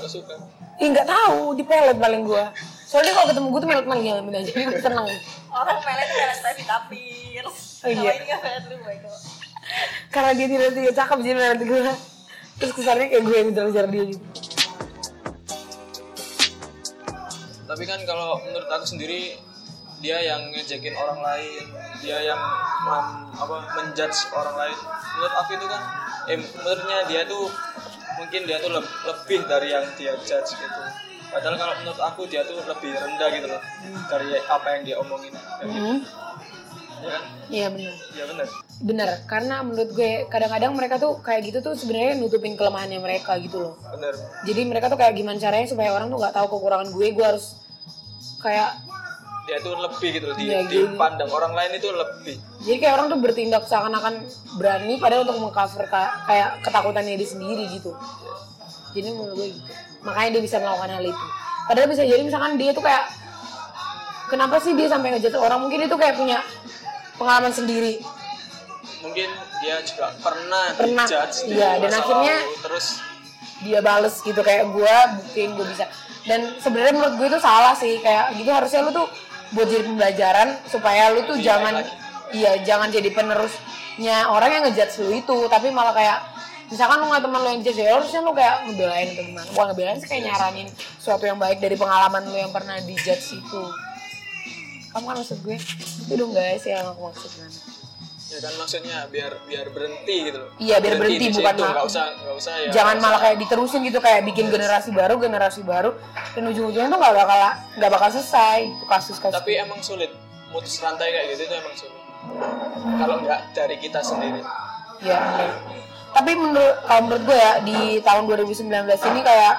Aku 0.00 0.06
suka. 0.10 0.34
Ih 0.82 0.90
nggak 0.90 1.06
tahu, 1.06 1.54
di 1.54 1.62
pelet 1.62 1.94
paling 1.94 2.26
gue 2.26 2.44
Soalnya 2.84 3.14
kalau 3.14 3.26
ketemu 3.30 3.46
gue 3.50 3.60
tuh 3.62 3.70
melet-melet 3.70 4.02
ngalamin 4.06 4.34
aja, 4.38 4.50
jadi 4.50 4.64
gue 4.70 4.82
seneng. 4.82 5.06
Orang 5.50 5.78
pelet 5.82 6.06
tuh 6.10 6.18
pelet 6.18 6.38
tapi 6.42 6.62
tapir. 6.66 7.44
Oh, 7.46 7.90
iya. 7.90 7.94
Kalau 7.94 8.14
ini 8.14 8.26
kan 8.26 8.38
pelet 8.42 8.64
lu 8.70 8.76
baik 8.82 9.00
kok. 9.02 9.18
Karena 10.10 10.30
dia 10.34 10.46
tidak 10.50 10.70
tidak 10.74 10.94
cakep, 10.94 11.18
jadi 11.22 11.34
melet 11.34 11.62
gue 11.62 11.80
Terus 12.54 12.72
kesannya 12.74 13.06
kayak 13.10 13.22
gue 13.26 13.34
yang 13.34 13.46
ngejar-ngejar 13.50 13.86
dia 13.90 14.04
gitu. 14.14 14.24
Tapi 17.64 17.82
kan 17.90 17.98
kalau 18.06 18.38
menurut 18.46 18.68
aku 18.70 18.86
sendiri 18.86 19.42
dia 20.04 20.20
yang 20.20 20.52
ngejekin 20.52 20.92
orang 20.92 21.16
lain 21.18 21.64
dia 21.98 22.20
yang 22.22 22.40
mem- 22.84 23.32
apa 23.32 23.56
menjudge 23.72 24.28
orang 24.30 24.52
lain 24.54 24.76
menurut 25.16 25.34
aku 25.34 25.50
itu 25.54 25.66
kan 25.66 25.82
eh, 26.26 26.36
menurutnya 26.36 26.98
dia 27.08 27.22
tuh 27.24 27.48
mungkin 28.14 28.40
dia 28.44 28.60
tuh 28.60 28.70
leb- 28.70 28.94
lebih 29.02 29.40
dari 29.44 29.72
yang 29.72 29.88
dia 29.96 30.12
judge 30.20 30.52
gitu 30.52 30.80
padahal 31.26 31.56
kalau 31.56 31.74
menurut 31.80 32.00
aku 32.04 32.20
dia 32.24 32.44
tuh 32.44 32.60
lebih 32.60 32.92
rendah 32.92 33.28
gitu 33.32 33.46
loh 33.48 33.62
dari 34.06 34.28
apa 34.38 34.66
yang 34.70 34.82
dia 34.84 34.96
omongin 35.00 35.32
Kayak 35.32 35.66
gitu. 35.66 35.80
Hmm. 35.80 35.98
ya 37.00 37.08
kan 37.10 37.22
Iya 37.46 37.66
benar. 37.70 37.94
ya 38.12 38.24
benar 38.26 38.48
Bener, 38.74 39.06
karena 39.24 39.62
menurut 39.62 39.94
gue 39.94 40.26
kadang-kadang 40.26 40.74
mereka 40.74 40.98
tuh 40.98 41.16
kayak 41.18 41.46
gitu 41.46 41.58
tuh 41.62 41.74
sebenarnya 41.74 42.18
nutupin 42.18 42.58
kelemahannya 42.58 42.98
mereka 42.98 43.38
gitu 43.38 43.62
loh. 43.62 43.74
benar 43.88 44.12
Jadi 44.42 44.60
mereka 44.66 44.90
tuh 44.90 44.98
kayak 44.98 45.14
gimana 45.14 45.38
caranya 45.38 45.62
supaya 45.64 45.94
orang 45.94 46.10
tuh 46.10 46.18
nggak 46.18 46.34
tahu 46.34 46.46
kekurangan 46.50 46.90
gue, 46.90 47.06
gue 47.08 47.22
harus 47.24 47.54
kayak 48.42 48.83
dia 49.44 49.60
tuh 49.60 49.76
lebih 49.76 50.08
gitu 50.10 50.24
loh 50.24 50.34
di, 50.34 50.44
Iya, 50.46 50.60
dipandang 50.64 51.28
orang 51.28 51.52
lain 51.52 51.72
itu 51.74 51.88
lebih 51.88 52.36
jadi 52.60 52.76
kayak 52.78 52.94
orang 52.94 53.06
tuh 53.06 53.18
bertindak 53.20 53.62
seakan-akan 53.62 54.14
berani 54.54 54.96
padahal 54.96 55.22
untuk 55.22 55.36
mengcover 55.38 55.84
ka- 55.86 56.24
kayak 56.24 56.60
ketakutannya 56.60 57.12
dia 57.14 57.28
sendiri 57.28 57.64
gitu. 57.70 57.92
Jadi 58.90 59.08
menurut 59.10 59.34
gue 59.34 59.46
gitu. 59.52 59.70
Makanya 60.00 60.28
dia 60.30 60.42
bisa 60.42 60.56
melakukan 60.58 60.90
hal 60.90 61.04
itu. 61.04 61.24
Padahal 61.64 61.88
bisa 61.88 62.02
jadi 62.02 62.20
misalkan 62.20 62.56
dia 62.56 62.70
tuh 62.70 62.80
kayak 62.80 63.04
kenapa 64.26 64.56
sih 64.58 64.72
dia 64.72 64.88
sampai 64.88 65.12
ngejatuh 65.12 65.36
orang 65.38 65.60
mungkin 65.60 65.80
itu 65.82 65.92
kayak 65.94 66.14
punya 66.14 66.40
pengalaman 67.14 67.52
sendiri 67.52 68.00
mungkin 68.98 69.28
dia 69.60 69.76
juga 69.82 70.16
pernah, 70.16 70.72
Pernah, 70.74 71.04
dijudge 71.04 71.36
di 71.44 71.54
iya, 71.54 71.76
dan 71.76 71.92
akhirnya- 71.94 72.40
lalu. 72.42 72.56
terus 72.58 72.86
dia 73.60 73.80
bales 73.80 74.16
gitu 74.18 74.40
kayak 74.40 74.64
gue 74.66 74.94
buktiin 75.14 75.50
gue 75.52 75.66
bisa 75.66 75.84
dan 76.24 76.40
sebenarnya 76.56 76.92
menurut 76.94 77.14
gue 77.14 77.28
itu 77.28 77.38
salah 77.38 77.76
sih 77.76 78.00
kayak 78.00 78.32
gitu 78.34 78.48
harusnya 78.48 78.80
lu 78.80 78.92
tuh 78.94 79.06
buat 79.54 79.68
jadi 79.70 79.82
pembelajaran 79.86 80.48
supaya 80.66 81.14
lu 81.14 81.22
tuh 81.24 81.38
Lebih 81.38 81.46
jangan 81.46 81.74
iya 82.34 82.52
jangan 82.66 82.88
jadi 82.90 83.10
penerusnya 83.14 84.16
orang 84.28 84.50
yang 84.50 84.62
ngejudge 84.66 84.94
lu 85.00 85.10
itu. 85.14 85.38
Tapi 85.46 85.70
malah 85.70 85.94
kayak 85.94 86.18
misalkan 86.68 86.98
lu 87.00 87.06
nggak 87.08 87.22
teman 87.22 87.40
lu 87.40 87.48
yang 87.54 87.62
judge 87.62 87.80
ya 87.80 87.94
harusnya 87.94 88.20
lu 88.20 88.32
kayak 88.34 88.66
ngebelain 88.68 89.08
atau 89.14 89.24
gimana? 89.24 89.46
Bukan 89.54 89.66
ngebelain 89.72 89.98
sih 90.02 90.08
kayak 90.10 90.22
nyaranin 90.28 90.68
sesuatu 90.98 91.24
yang 91.24 91.38
baik 91.38 91.58
dari 91.62 91.76
pengalaman 91.78 92.22
lu 92.26 92.36
yang 92.36 92.50
pernah 92.50 92.76
dijudge 92.82 93.38
itu. 93.38 93.62
Kamu 94.94 95.04
kan 95.10 95.16
maksud 95.18 95.38
gue 95.42 95.58
itu 95.58 96.14
dong 96.14 96.30
guys 96.30 96.62
yang 96.66 96.86
aku 96.86 97.10
maksud 97.10 97.30
kan 97.34 97.50
ya 98.24 98.38
kan 98.40 98.52
maksudnya 98.56 98.98
biar 99.06 99.32
biar 99.44 99.66
berhenti 99.68 100.16
gitu 100.24 100.38
loh 100.38 100.50
Iya, 100.56 100.76
biar 100.78 100.94
berhenti, 100.96 101.24
di 101.24 101.28
bukan 101.30 101.54
situ. 101.54 101.62
ma- 101.62 101.72
nggak 101.72 101.86
usah 101.86 102.04
nggak 102.14 102.34
usah 102.34 102.52
ya 102.56 102.68
jangan 102.72 102.94
nggak 102.94 103.04
malah 103.04 103.12
usah. 103.12 103.24
kayak 103.24 103.36
diterusin 103.38 103.80
gitu 103.84 103.98
kayak 104.00 104.20
bikin 104.24 104.46
generasi 104.48 104.90
baru 104.90 105.14
generasi 105.16 105.60
baru 105.62 105.90
dan 106.32 106.42
ujung-ujungnya 106.44 106.88
tuh 106.88 106.98
nggak 106.98 107.14
bakal 107.14 107.38
nggak 107.74 107.90
bakal 107.90 108.08
selesai 108.10 108.58
itu 108.66 108.84
kasus-kasus 108.86 109.34
tapi 109.34 109.52
emang 109.56 109.80
sulit 109.80 110.10
mutus 110.50 110.74
rantai 110.78 111.08
kayak 111.10 111.26
gitu 111.30 111.42
itu 111.44 111.54
emang 111.54 111.74
sulit 111.74 111.96
kalau 112.96 113.16
nggak 113.20 113.40
dari 113.52 113.76
kita 113.76 114.00
sendiri 114.00 114.40
ya 115.00 115.18
bener. 115.20 115.50
tapi 116.10 116.30
menurut 116.32 116.76
kalau 116.82 117.00
menurut 117.04 117.22
gue 117.24 117.36
ya 117.36 117.52
di 117.60 117.78
tahun 118.00 118.22
2019 118.24 118.66
ini 118.88 119.20
kayak 119.20 119.54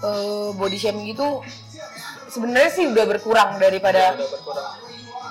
eh, 0.00 0.48
body 0.52 0.78
shaming 0.78 1.08
itu 1.08 1.26
sebenarnya 2.28 2.70
sih 2.70 2.84
udah 2.86 3.04
berkurang 3.04 3.56
daripada 3.56 4.14
udah 4.14 4.28
berkurang 4.30 4.68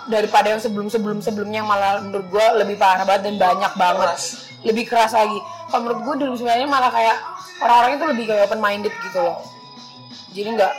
daripada 0.05 0.53
yang 0.53 0.61
sebelum 0.61 0.87
sebelum 0.87 1.17
sebelumnya 1.21 1.65
yang 1.65 1.69
malah 1.69 2.01
menurut 2.01 2.27
gue 2.29 2.45
lebih 2.61 2.75
parah 2.77 3.05
banget 3.05 3.31
dan 3.31 3.35
banyak 3.41 3.73
banget. 3.75 4.09
Keras. 4.13 4.25
lebih 4.65 4.83
keras 4.89 5.13
lagi. 5.13 5.37
Kalau 5.69 5.81
menurut 5.85 6.01
gue 6.01 6.13
2009 6.41 6.61
ini 6.61 6.65
malah 6.65 6.89
kayak 6.89 7.17
orang-orang 7.61 7.91
itu 7.97 8.05
lebih 8.09 8.23
kayak 8.29 8.41
open 8.49 8.61
minded 8.61 8.93
gitu 9.05 9.19
loh. 9.21 9.37
Jadi 10.33 10.49
nggak 10.57 10.73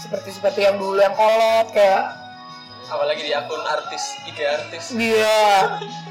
seperti 0.00 0.28
seperti 0.32 0.60
yang 0.64 0.76
dulu 0.80 1.00
yang 1.00 1.12
kolot 1.16 1.68
kayak 1.72 2.12
apalagi 2.88 3.22
di 3.24 3.32
akun 3.36 3.60
artis 3.68 4.02
IG 4.28 4.38
artis. 4.44 4.84
Dia 4.96 5.36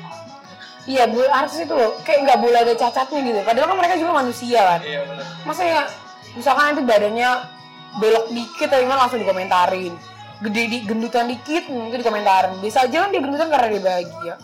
iya 0.94 1.04
bu 1.10 1.26
artis 1.30 1.66
itu 1.66 1.74
loh. 1.74 1.98
Kayak 2.06 2.20
nggak 2.30 2.40
boleh 2.42 2.60
ada 2.62 2.74
cacatnya 2.78 3.20
gitu. 3.22 3.40
Padahal 3.42 3.68
kan 3.74 3.78
mereka 3.82 3.96
juga 3.98 4.12
manusia 4.22 4.62
kan. 4.62 4.80
Iya 4.86 5.02
benar 5.10 5.26
masa 5.44 5.64
ya 5.68 5.82
misalkan 6.34 6.64
nanti 6.74 6.82
badannya 6.88 7.30
belok 8.02 8.26
dikit 8.34 8.68
tapi 8.72 8.88
gimana 8.88 9.06
langsung 9.06 9.22
dikomentarin 9.22 9.94
gede 10.44 10.64
di 10.68 10.78
gendutan 10.84 11.32
dikit 11.32 11.72
mungkin 11.72 12.04
dikomentarin. 12.04 12.60
Bisa 12.60 12.84
aja 12.84 13.08
kan 13.08 13.10
dia 13.10 13.22
gendutan 13.24 13.48
karena 13.48 13.68
dia 13.72 13.82
bahagia. 13.82 14.36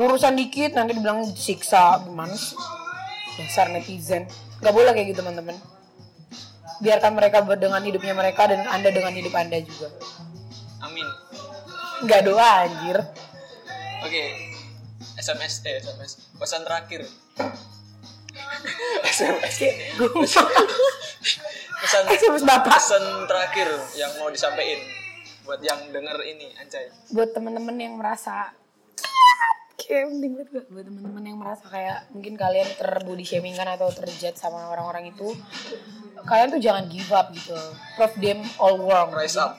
Urusan 0.00 0.38
dikit 0.38 0.72
nanti 0.78 0.96
dibilang 0.96 1.26
siksa 1.34 2.00
gimana 2.06 2.32
sih? 2.32 2.56
Dasar 3.36 3.68
netizen. 3.68 4.30
Nggak 4.62 4.74
boleh 4.74 4.90
kayak 4.94 5.06
gitu 5.12 5.20
teman-teman. 5.20 5.56
Biarkan 6.80 7.12
mereka 7.12 7.44
ber- 7.44 7.60
dengan 7.60 7.82
hidupnya 7.84 8.14
mereka 8.16 8.48
dan 8.48 8.64
anda 8.64 8.88
dengan 8.88 9.12
hidup 9.12 9.34
anda 9.36 9.58
juga. 9.60 9.92
Amin. 10.80 11.04
Nggak 12.06 12.20
doa 12.24 12.64
anjir. 12.64 12.96
Oke. 14.06 14.22
SMS 15.20 15.60
eh 15.68 15.84
SMS 15.84 16.12
pesan 16.40 16.64
terakhir. 16.64 17.04
SMS 19.12 19.56
gue 20.00 20.08
pesan 21.80 22.02
bapak. 22.50 22.72
pesan 22.76 23.04
terakhir 23.26 23.68
yang 23.96 24.12
mau 24.20 24.28
disampaikan 24.28 24.80
buat 25.48 25.60
yang 25.64 25.80
denger 25.90 26.18
ini 26.28 26.52
anjay 26.60 26.92
buat 27.10 27.32
teman-teman 27.32 27.76
yang 27.80 27.94
merasa 27.96 28.52
kayak 29.80 30.06
penting 30.12 30.32
banget 30.38 30.48
gak? 30.54 30.66
buat 30.70 30.84
teman-teman 30.86 31.22
yang 31.24 31.38
merasa 31.40 31.64
kayak 31.66 31.98
mungkin 32.12 32.34
kalian 32.38 32.68
terbody 32.78 33.24
shaming 33.26 33.56
kan 33.56 33.66
atau 33.66 33.90
terjudge 33.90 34.38
sama 34.38 34.70
orang-orang 34.70 35.10
itu 35.10 35.34
kalian 36.28 36.52
tuh 36.52 36.60
jangan 36.60 36.84
give 36.92 37.10
up 37.16 37.32
gitu. 37.32 37.56
Prove 37.96 38.16
them 38.20 38.44
all 38.60 38.76
wrong. 38.76 39.08
Rise 39.16 39.40
up 39.40 39.56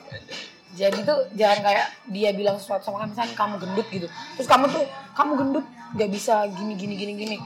jadi 0.72 1.04
tuh 1.04 1.28
jangan 1.36 1.60
kayak 1.60 1.86
dia 2.08 2.32
bilang 2.32 2.56
sesuatu 2.56 2.88
sama 2.88 3.04
kamu 3.04 3.12
misalnya 3.12 3.34
kamu 3.36 3.54
gendut 3.60 3.86
gitu. 3.92 4.08
Terus 4.40 4.48
kamu 4.48 4.64
tuh 4.72 4.84
kamu 5.12 5.32
gendut 5.36 5.66
gak 5.92 6.10
bisa 6.10 6.48
gini 6.48 6.72
gini 6.80 6.94
gini 6.96 7.12
gini. 7.12 7.36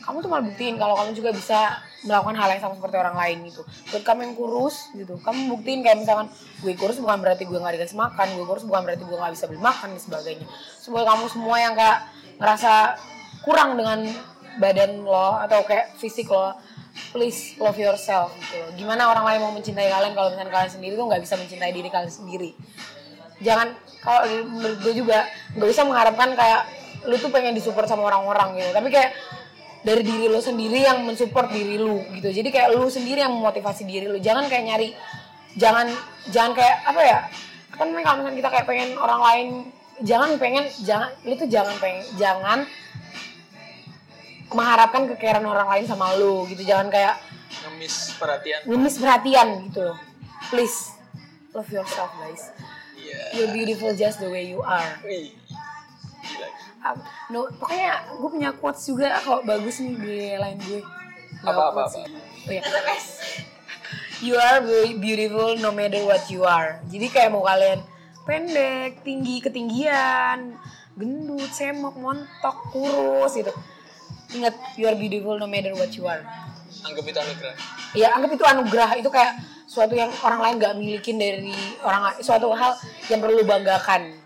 Kamu 0.00 0.24
tuh 0.24 0.32
malah 0.32 0.44
buktiin 0.48 0.80
kalau 0.80 0.96
kamu 0.96 1.12
juga 1.12 1.30
bisa 1.36 1.84
melakukan 2.04 2.36
hal 2.36 2.48
yang 2.52 2.62
sama 2.62 2.74
seperti 2.76 2.96
orang 3.00 3.16
lain 3.16 3.36
gitu. 3.48 3.62
Buat 3.90 4.02
kamu 4.04 4.20
yang 4.28 4.34
kurus 4.36 4.76
gitu 4.92 5.14
kamu 5.24 5.40
buktiin 5.56 5.80
kayak 5.80 5.98
misalkan 6.04 6.26
gue 6.60 6.72
kurus 6.76 7.00
bukan 7.00 7.18
berarti 7.20 7.44
gue 7.48 7.58
gak 7.58 7.74
dikasih 7.80 7.96
makan 7.96 8.26
gue 8.36 8.46
kurus 8.46 8.64
bukan 8.68 8.82
berarti 8.84 9.02
gue 9.04 9.16
gak 9.16 9.32
bisa 9.32 9.44
beli 9.48 9.60
makan 9.60 9.88
dan 9.96 10.00
sebagainya. 10.00 10.46
Semua 10.78 11.02
kamu 11.08 11.24
semua 11.32 11.56
yang 11.58 11.74
kayak 11.74 11.98
ngerasa 12.38 12.72
kurang 13.44 13.76
dengan 13.80 14.04
badan 14.60 15.02
lo 15.02 15.40
atau 15.42 15.66
kayak 15.66 15.98
fisik 15.98 16.30
lo 16.30 16.54
please 17.10 17.58
love 17.58 17.74
yourself 17.74 18.30
gitu 18.38 18.78
gimana 18.78 19.10
orang 19.10 19.26
lain 19.26 19.38
mau 19.42 19.50
mencintai 19.50 19.90
kalian 19.90 20.14
kalau 20.14 20.30
misalnya 20.30 20.54
kalian 20.54 20.70
sendiri 20.70 20.94
tuh 20.94 21.06
nggak 21.10 21.22
bisa 21.26 21.34
mencintai 21.34 21.72
diri 21.74 21.88
kalian 21.90 22.12
sendiri. 22.12 22.50
Jangan 23.42 23.74
kalau 24.04 24.22
gue 24.78 24.94
juga 24.94 25.26
nggak 25.58 25.68
bisa 25.68 25.82
mengharapkan 25.82 26.30
kayak 26.38 26.62
lu 27.10 27.18
tuh 27.20 27.28
pengen 27.28 27.52
disupport 27.52 27.88
sama 27.88 28.08
orang-orang 28.08 28.62
gitu. 28.62 28.70
Tapi 28.70 28.88
kayak 28.94 29.10
dari 29.84 30.02
diri 30.02 30.26
lu 30.32 30.40
sendiri 30.40 30.80
yang 30.80 31.04
mensupport 31.04 31.52
diri 31.52 31.76
lu 31.76 32.00
gitu. 32.16 32.32
Jadi 32.32 32.48
kayak 32.48 32.72
lu 32.72 32.88
sendiri 32.88 33.20
yang 33.20 33.36
memotivasi 33.36 33.84
diri 33.84 34.08
lu. 34.08 34.16
Jangan 34.18 34.48
kayak 34.48 34.64
nyari 34.64 34.88
jangan 35.54 35.86
jangan 36.32 36.52
kayak 36.56 36.76
apa 36.82 37.00
ya 37.04 37.18
kan 37.78 37.86
namanya 37.90 38.06
kalau 38.10 38.16
misalnya 38.22 38.38
kita 38.42 38.48
kayak 38.50 38.66
pengen 38.66 38.90
orang 38.98 39.20
lain 39.22 39.48
jangan 40.02 40.30
pengen 40.38 40.64
jangan 40.82 41.10
lu 41.22 41.34
tuh 41.38 41.46
jangan 41.46 41.74
pengen 41.78 42.02
jangan 42.18 42.58
mengharapkan 44.54 45.10
kekairan 45.14 45.44
orang 45.44 45.68
lain 45.68 45.84
sama 45.84 46.14
lu 46.16 46.46
gitu. 46.48 46.62
Jangan 46.64 46.88
kayak 46.88 47.18
ngemis 47.66 48.14
perhatian. 48.16 48.60
Ngemis 48.66 48.94
perhatian 48.98 49.48
gitu 49.68 49.80
loh. 49.92 49.98
Please 50.48 50.94
love 51.52 51.68
yourself 51.68 52.10
guys. 52.22 52.54
Iya. 52.94 53.20
You're 53.34 53.52
beautiful 53.52 53.90
just 53.92 54.22
the 54.22 54.30
way 54.30 54.46
you 54.46 54.62
are. 54.62 54.96
Wih, 55.02 55.34
gila 56.24 56.48
Ah, 56.84 56.92
no 57.32 57.48
pokoknya 57.56 58.12
gue 58.20 58.28
punya 58.28 58.50
quotes 58.52 58.84
juga 58.84 59.16
kok 59.24 59.48
bagus 59.48 59.80
nih 59.80 59.96
di 59.96 60.16
lain 60.36 60.58
gue. 60.60 60.84
Apa, 61.40 61.72
apa, 61.72 61.88
apa? 61.88 62.04
oh, 62.04 62.52
iya. 62.52 62.60
you 64.20 64.36
are 64.36 64.60
be- 64.60 65.00
beautiful 65.00 65.56
no 65.56 65.72
matter 65.72 66.04
what 66.04 66.28
you 66.28 66.44
are. 66.44 66.84
Jadi 66.92 67.08
kayak 67.08 67.32
mau 67.32 67.40
kalian 67.40 67.80
pendek 68.28 69.00
tinggi 69.00 69.40
ketinggian 69.40 70.60
gendut 70.92 71.48
semok 71.56 71.96
montok 71.96 72.68
kurus 72.68 73.32
gitu. 73.32 73.52
Ingat 74.36 74.52
you 74.76 74.84
are 74.84 74.96
beautiful 74.96 75.40
no 75.40 75.48
matter 75.48 75.72
what 75.72 75.88
you 75.96 76.04
are. 76.04 76.20
Anggap 76.84 77.04
itu 77.08 77.16
anugerah. 77.16 77.56
Ya 77.96 78.12
anggap 78.12 78.30
itu 78.36 78.44
anugerah. 78.44 78.90
Itu 79.00 79.08
kayak 79.08 79.40
suatu 79.64 79.96
yang 79.96 80.12
orang 80.20 80.40
lain 80.44 80.54
gak 80.60 80.74
milikin 80.76 81.16
dari 81.16 81.56
orang 81.80 82.20
suatu 82.20 82.52
hal 82.52 82.76
yang 83.08 83.24
perlu 83.24 83.40
banggakan 83.42 84.23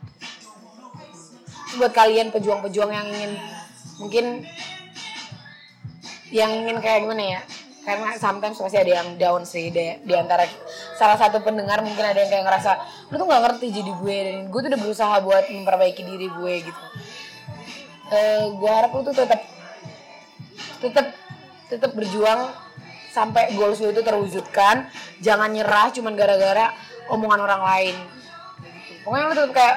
buat 1.77 1.93
kalian 1.93 2.33
pejuang-pejuang 2.33 2.89
yang 2.89 3.07
ingin 3.13 3.33
mungkin 4.01 4.25
yang 6.33 6.51
ingin 6.65 6.81
kayak 6.81 7.05
gimana 7.05 7.25
ya? 7.37 7.41
Karena 7.89 8.21
sometimes 8.21 8.61
pasti 8.61 8.77
ada 8.77 9.01
yang 9.01 9.17
down 9.17 9.49
sih 9.49 9.73
di, 9.73 9.97
di 10.05 10.13
antara 10.13 10.45
salah 11.01 11.17
satu 11.17 11.41
pendengar 11.41 11.81
mungkin 11.81 12.05
ada 12.05 12.21
yang 12.21 12.29
kayak 12.29 12.45
ngerasa 12.45 12.71
lu 13.09 13.17
tuh 13.17 13.27
nggak 13.29 13.43
ngerti 13.49 13.67
jadi 13.73 13.93
gue 13.97 14.17
dan 14.29 14.37
gue 14.53 14.61
tuh 14.61 14.69
udah 14.69 14.81
berusaha 14.81 15.15
buat 15.25 15.45
memperbaiki 15.49 16.03
diri 16.05 16.29
gue 16.29 16.55
gitu. 16.69 16.83
Eh 18.13 18.45
gue 18.53 18.71
harap 18.71 18.93
lu 18.93 19.01
tuh 19.09 19.17
tetap 19.17 19.41
tetap 20.85 21.07
tetap 21.69 21.91
berjuang 21.97 22.53
sampai 23.13 23.57
goals 23.57 23.81
lu 23.81 23.89
itu 23.89 24.05
terwujudkan. 24.05 24.89
Jangan 25.25 25.49
nyerah 25.49 25.89
cuman 25.89 26.13
gara-gara 26.13 26.77
omongan 27.09 27.41
orang 27.41 27.63
lain. 27.65 27.97
Pokoknya 29.01 29.25
lu 29.33 29.35
tetap 29.37 29.53
kayak 29.57 29.77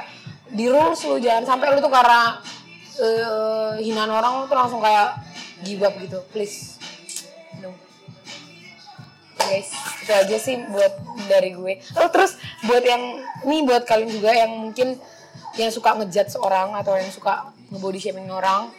di 0.52 0.66
rules 0.68 1.00
lu 1.08 1.18
jangan 1.18 1.44
sampai 1.48 1.72
lu 1.72 1.80
tuh 1.80 1.92
karena 1.92 2.40
eh, 3.00 3.72
hinaan 3.84 4.12
orang 4.12 4.44
lu 4.44 4.46
tuh 4.48 4.58
langsung 4.58 4.84
kayak 4.84 5.16
give 5.64 5.82
up 5.84 5.96
gitu. 5.98 6.20
Please. 6.32 6.78
No. 7.64 7.72
Guys 9.40 9.72
itu 10.02 10.12
aja 10.12 10.38
sih 10.38 10.56
buat 10.70 10.94
dari 11.30 11.54
gue. 11.54 11.74
Oh, 11.98 12.10
terus 12.10 12.36
buat 12.66 12.84
yang 12.84 13.22
nih 13.46 13.62
buat 13.64 13.84
kalian 13.86 14.10
juga 14.10 14.32
yang 14.34 14.52
mungkin 14.52 14.98
yang 15.56 15.70
suka 15.70 15.96
ngejudge 15.98 16.36
seorang 16.36 16.74
atau 16.76 16.96
yang 16.98 17.12
suka 17.12 17.52
ngebody 17.72 18.00
shaming 18.00 18.32
orang 18.32 18.72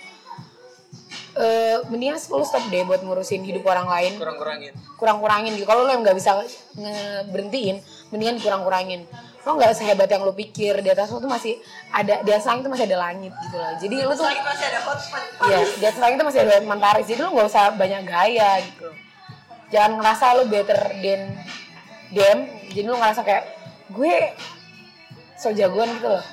eh 1.32 1.80
mendingan 1.88 2.20
lu 2.28 2.44
stop 2.44 2.60
deh 2.68 2.84
buat 2.84 3.00
ngurusin 3.00 3.40
hidup 3.40 3.64
orang 3.64 3.88
lain. 3.88 4.12
Kurang-kurangin. 4.20 4.72
Kurang-kurangin 5.00 5.52
gitu. 5.56 5.64
Kalau 5.64 5.88
lo 5.88 5.90
yang 5.90 6.04
nggak 6.04 6.16
bisa 6.20 6.36
ngeberhentiin 6.76 7.80
mendingan 8.12 8.36
kurang-kurangin 8.44 9.08
lo 9.42 9.58
nggak 9.58 9.74
sehebat 9.74 10.06
yang 10.06 10.22
lo 10.22 10.30
pikir? 10.30 10.78
Di 10.82 10.90
atas 10.94 11.10
lo 11.10 11.18
tuh 11.18 11.30
masih 11.30 11.58
ada 11.90 12.22
di 12.22 12.30
atas 12.30 12.46
langit 12.46 12.62
tuh 12.62 12.72
masih 12.72 12.86
ada 12.86 12.98
langit 13.10 13.32
gitu 13.34 13.56
loh. 13.58 13.72
Jadi 13.82 13.96
lo 14.06 14.12
tuh 14.14 14.26
masih 14.26 14.66
ada 14.70 14.80
hot 14.86 14.98
spot. 15.02 15.22
Iya, 15.50 15.58
di 15.66 15.84
atas 15.86 16.00
langit 16.00 16.16
tuh 16.22 16.26
masih 16.30 16.40
ada 16.46 16.54
mentaris. 16.62 17.06
Jadi 17.10 17.20
lo 17.20 17.30
nggak 17.34 17.48
usah 17.50 17.64
banyak 17.74 18.02
gaya 18.06 18.50
gitu. 18.62 18.88
Jangan 19.74 19.92
ngerasa 19.98 20.24
lo 20.38 20.42
better 20.46 20.80
than 21.02 21.22
them. 22.14 22.38
Jadi 22.70 22.86
lo 22.86 22.96
ngerasa 23.00 23.20
kayak 23.26 23.44
gue 23.90 24.14
so 25.34 25.50
jagoan 25.50 25.90
gitu 25.98 26.06
loh. 26.06 26.24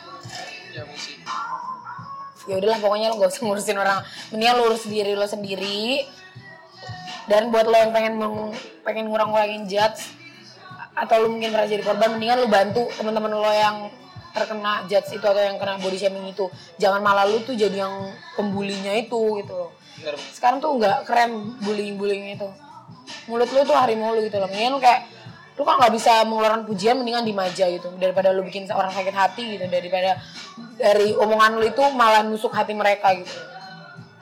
Ya 0.75 0.85
mesti 0.85 1.17
ya 2.49 2.57
udahlah 2.57 2.81
pokoknya 2.81 3.13
lo 3.13 3.21
gak 3.21 3.29
usah 3.29 3.41
ngurusin 3.45 3.77
orang. 3.77 4.01
Mendingan 4.33 4.55
lo 4.57 4.63
urus 4.73 4.85
diri 4.89 5.13
lo 5.13 5.25
sendiri. 5.25 6.01
Dan 7.29 7.53
buat 7.53 7.69
lo 7.69 7.77
yang 7.77 7.93
pengen 7.93 8.17
meng- 8.17 8.57
pengen 8.81 9.05
ngurang-ngurangin 9.09 9.69
judge 9.69 10.01
atau 11.05 11.25
lo 11.25 11.27
mungkin 11.31 11.55
pernah 11.55 11.67
jadi 11.67 11.83
korban 11.83 12.15
mendingan 12.17 12.37
lo 12.43 12.47
bantu 12.51 12.83
teman-teman 12.99 13.31
lo 13.31 13.51
yang 13.51 13.77
terkena 14.29 14.85
judge 14.85 15.17
itu 15.17 15.25
atau 15.25 15.41
yang 15.41 15.57
kena 15.57 15.81
body 15.81 15.97
shaming 15.97 16.29
itu. 16.29 16.45
Jangan 16.77 17.01
malah 17.01 17.25
lo 17.25 17.41
tuh 17.41 17.57
jadi 17.57 17.85
yang 17.87 18.13
pembulinya 18.37 18.93
itu 18.93 19.41
gitu 19.41 19.53
loh. 19.53 19.71
Sekarang 20.31 20.63
tuh 20.63 20.77
nggak 20.79 21.09
keren 21.09 21.59
bullying 21.65 21.97
bullying 21.97 22.37
itu. 22.37 22.47
Mulut 23.25 23.49
lu 23.49 23.65
tuh 23.65 23.75
harimau 23.75 24.13
lu 24.13 24.21
gitu 24.25 24.37
loh. 24.37 24.47
Mendingan 24.47 24.77
lu 24.77 24.81
kayak 24.81 25.09
lu 25.59 25.67
kan 25.67 25.75
nggak 25.81 25.91
bisa 25.91 26.23
mengeluarkan 26.23 26.61
pujian 26.69 26.95
mendingan 27.01 27.25
dimaja 27.25 27.65
gitu. 27.67 27.89
Daripada 27.97 28.31
lu 28.31 28.45
bikin 28.45 28.69
orang 28.71 28.93
sakit 28.93 29.15
hati 29.15 29.57
gitu. 29.57 29.65
Daripada 29.67 30.21
dari 30.77 31.11
omongan 31.17 31.59
lu 31.59 31.65
itu 31.67 31.83
malah 31.91 32.23
nusuk 32.23 32.53
hati 32.53 32.71
mereka 32.77 33.11
gitu. 33.17 33.33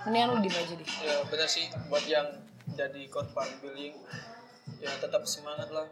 Mendingan 0.08 0.34
lu 0.34 0.40
dimaja 0.40 0.72
deh. 0.72 0.88
Ya 1.04 1.16
bener 1.28 1.48
sih. 1.52 1.68
Buat 1.92 2.08
yang 2.08 2.26
jadi 2.74 3.02
korban 3.12 3.48
bullying 3.60 3.96
ya 4.84 4.92
tetap 5.00 5.24
semangat 5.24 5.72
lah 5.72 5.88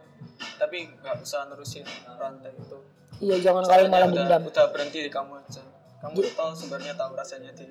tapi 0.56 0.88
nggak 1.00 1.22
usah 1.22 1.48
nerusin 1.48 1.84
rantai 2.18 2.52
itu. 2.56 2.78
Iya 3.16 3.36
jangan 3.40 3.64
kalian 3.64 3.88
malah 3.88 4.08
udah, 4.12 4.16
dendam. 4.16 4.42
udah 4.48 4.66
berhenti 4.72 4.98
di 5.04 5.10
kamu 5.10 5.32
aja. 5.40 5.62
Kamu 6.04 6.16
tahu 6.36 6.50
sebenarnya 6.52 6.94
tahu 6.94 7.12
rasanya 7.16 7.50
di 7.56 7.66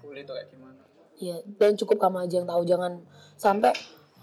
bully 0.00 0.24
itu 0.24 0.32
kayak 0.32 0.48
gimana. 0.48 0.82
Iya 1.20 1.36
dan 1.60 1.76
cukup 1.76 2.00
kamu 2.00 2.24
aja 2.24 2.34
yang 2.40 2.48
tahu. 2.48 2.62
Jangan 2.64 2.92
sampai 3.36 3.72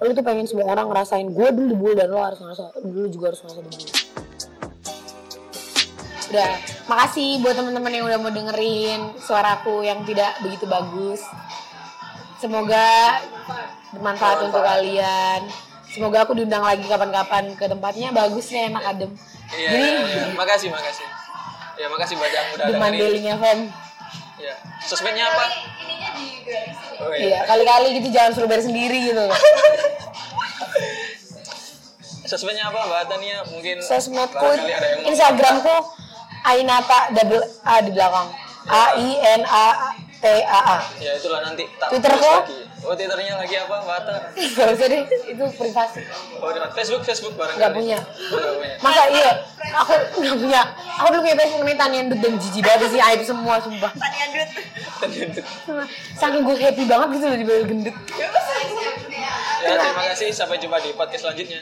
lu 0.03 0.11
tuh 0.11 0.25
pengen 0.25 0.43
semua 0.43 0.67
orang 0.67 0.91
ngerasain 0.91 1.29
gue 1.31 1.47
dulu 1.55 1.65
dibully 1.71 1.95
dan 1.95 2.11
lo 2.11 2.19
harus 2.19 2.41
ngerasa 2.41 2.83
dulu 2.83 3.07
juga 3.07 3.31
harus 3.31 3.39
ngerasa 3.47 3.61
dibully 3.63 4.05
udah 6.35 6.51
makasih 6.91 7.39
buat 7.39 7.55
teman-teman 7.55 7.95
yang 7.95 8.05
udah 8.11 8.19
mau 8.19 8.27
dengerin 8.33 9.15
suaraku 9.23 9.87
yang 9.87 10.03
tidak 10.03 10.35
begitu 10.43 10.67
bagus. 10.67 11.23
Semoga 12.43 13.23
bermanfaat 13.95 14.51
untuk 14.51 14.59
kalian 14.59 15.47
semoga 15.95 16.27
aku 16.27 16.35
diundang 16.35 16.59
lagi 16.59 16.83
kapan-kapan 16.83 17.55
ke 17.55 17.65
tempatnya 17.71 18.11
bagusnya 18.11 18.67
enak 18.67 18.83
adem 18.83 19.11
iya 19.55 19.69
Jadi, 19.71 19.87
iya, 19.87 20.03
iya. 20.03 20.23
makasih 20.35 20.67
makasih 20.67 21.07
ya 21.79 21.87
makasih 21.87 22.15
buat 22.19 22.31
yang 22.35 22.47
udah 22.51 22.65
The 22.67 22.73
dengerin 22.75 22.83
Mandailing 22.83 23.27
FM 23.39 23.59
ya 24.35 24.55
sosmednya 24.83 25.23
apa 25.31 25.45
Ininya 25.79 26.09
di 26.19 26.27
garis. 26.43 26.77
oh 26.99 27.13
iya 27.15 27.39
kali-kali 27.47 27.87
gitu 28.03 28.07
jangan 28.11 28.31
suruh 28.35 28.51
bayar 28.51 28.63
sendiri 28.67 28.99
gitu 29.07 29.23
Sosmednya 32.25 32.73
apa 32.73 32.89
Mbak 32.89 33.03
Tania? 33.05 33.37
Mungkin 33.53 33.85
Sosmedku, 33.85 34.49
ada 34.49 34.97
Instagramku 35.05 35.75
Ainata 36.41 37.13
double 37.13 37.45
A 37.61 37.85
di 37.85 37.93
belakang. 37.93 38.33
A 38.65 38.97
I 38.97 39.09
N 39.37 39.41
A 39.45 39.93
T 40.17 40.25
A 40.41 40.59
A. 40.73 40.77
Ya 40.97 41.21
itulah 41.21 41.45
nanti 41.45 41.69
tak 41.77 41.93
Twitterku? 41.93 42.33
Oh 42.83 42.91
Twitternya 42.91 43.39
lagi 43.39 43.55
apa 43.55 43.75
Mbak 43.87 43.97
Ata? 44.03 44.15
Gak 44.35 44.67
usah 44.75 44.87
deh, 44.91 45.01
itu 45.07 45.43
privasi. 45.55 46.01
Oh 46.43 46.51
di 46.51 46.59
Facebook 46.75 47.03
Facebook 47.07 47.33
barangkali. 47.39 47.63
Gak 47.63 47.71
punya. 47.71 47.99
Oh, 48.03 48.55
punya. 48.59 48.75
Masa 48.83 49.03
iya? 49.09 49.31
Aku 49.79 49.93
gak 50.19 50.37
punya. 50.37 50.61
Aku 50.99 51.07
dulu 51.15 51.21
punya 51.23 51.35
Facebook 51.39 51.61
namanya 51.63 51.79
Tanian 51.87 52.05
Dut 52.11 52.19
dan 52.19 52.33
jijik 52.35 52.63
banget 52.67 52.89
sih 52.91 53.01
aib 53.01 53.21
semua 53.23 53.55
sumpah. 53.63 53.91
Tanian 53.95 54.29
duit. 54.35 54.49
Saking 56.19 56.41
gue 56.43 56.55
happy 56.59 56.83
banget 56.83 57.07
gitu 57.15 57.25
loh 57.31 57.37
di 57.39 57.45
gendut. 57.45 57.95
Ya 59.65 59.73
terima 59.81 60.03
kasih 60.13 60.29
sampai 60.29 60.61
jumpa 60.61 60.77
di 60.83 60.93
podcast 60.93 61.25
selanjutnya. 61.25 61.59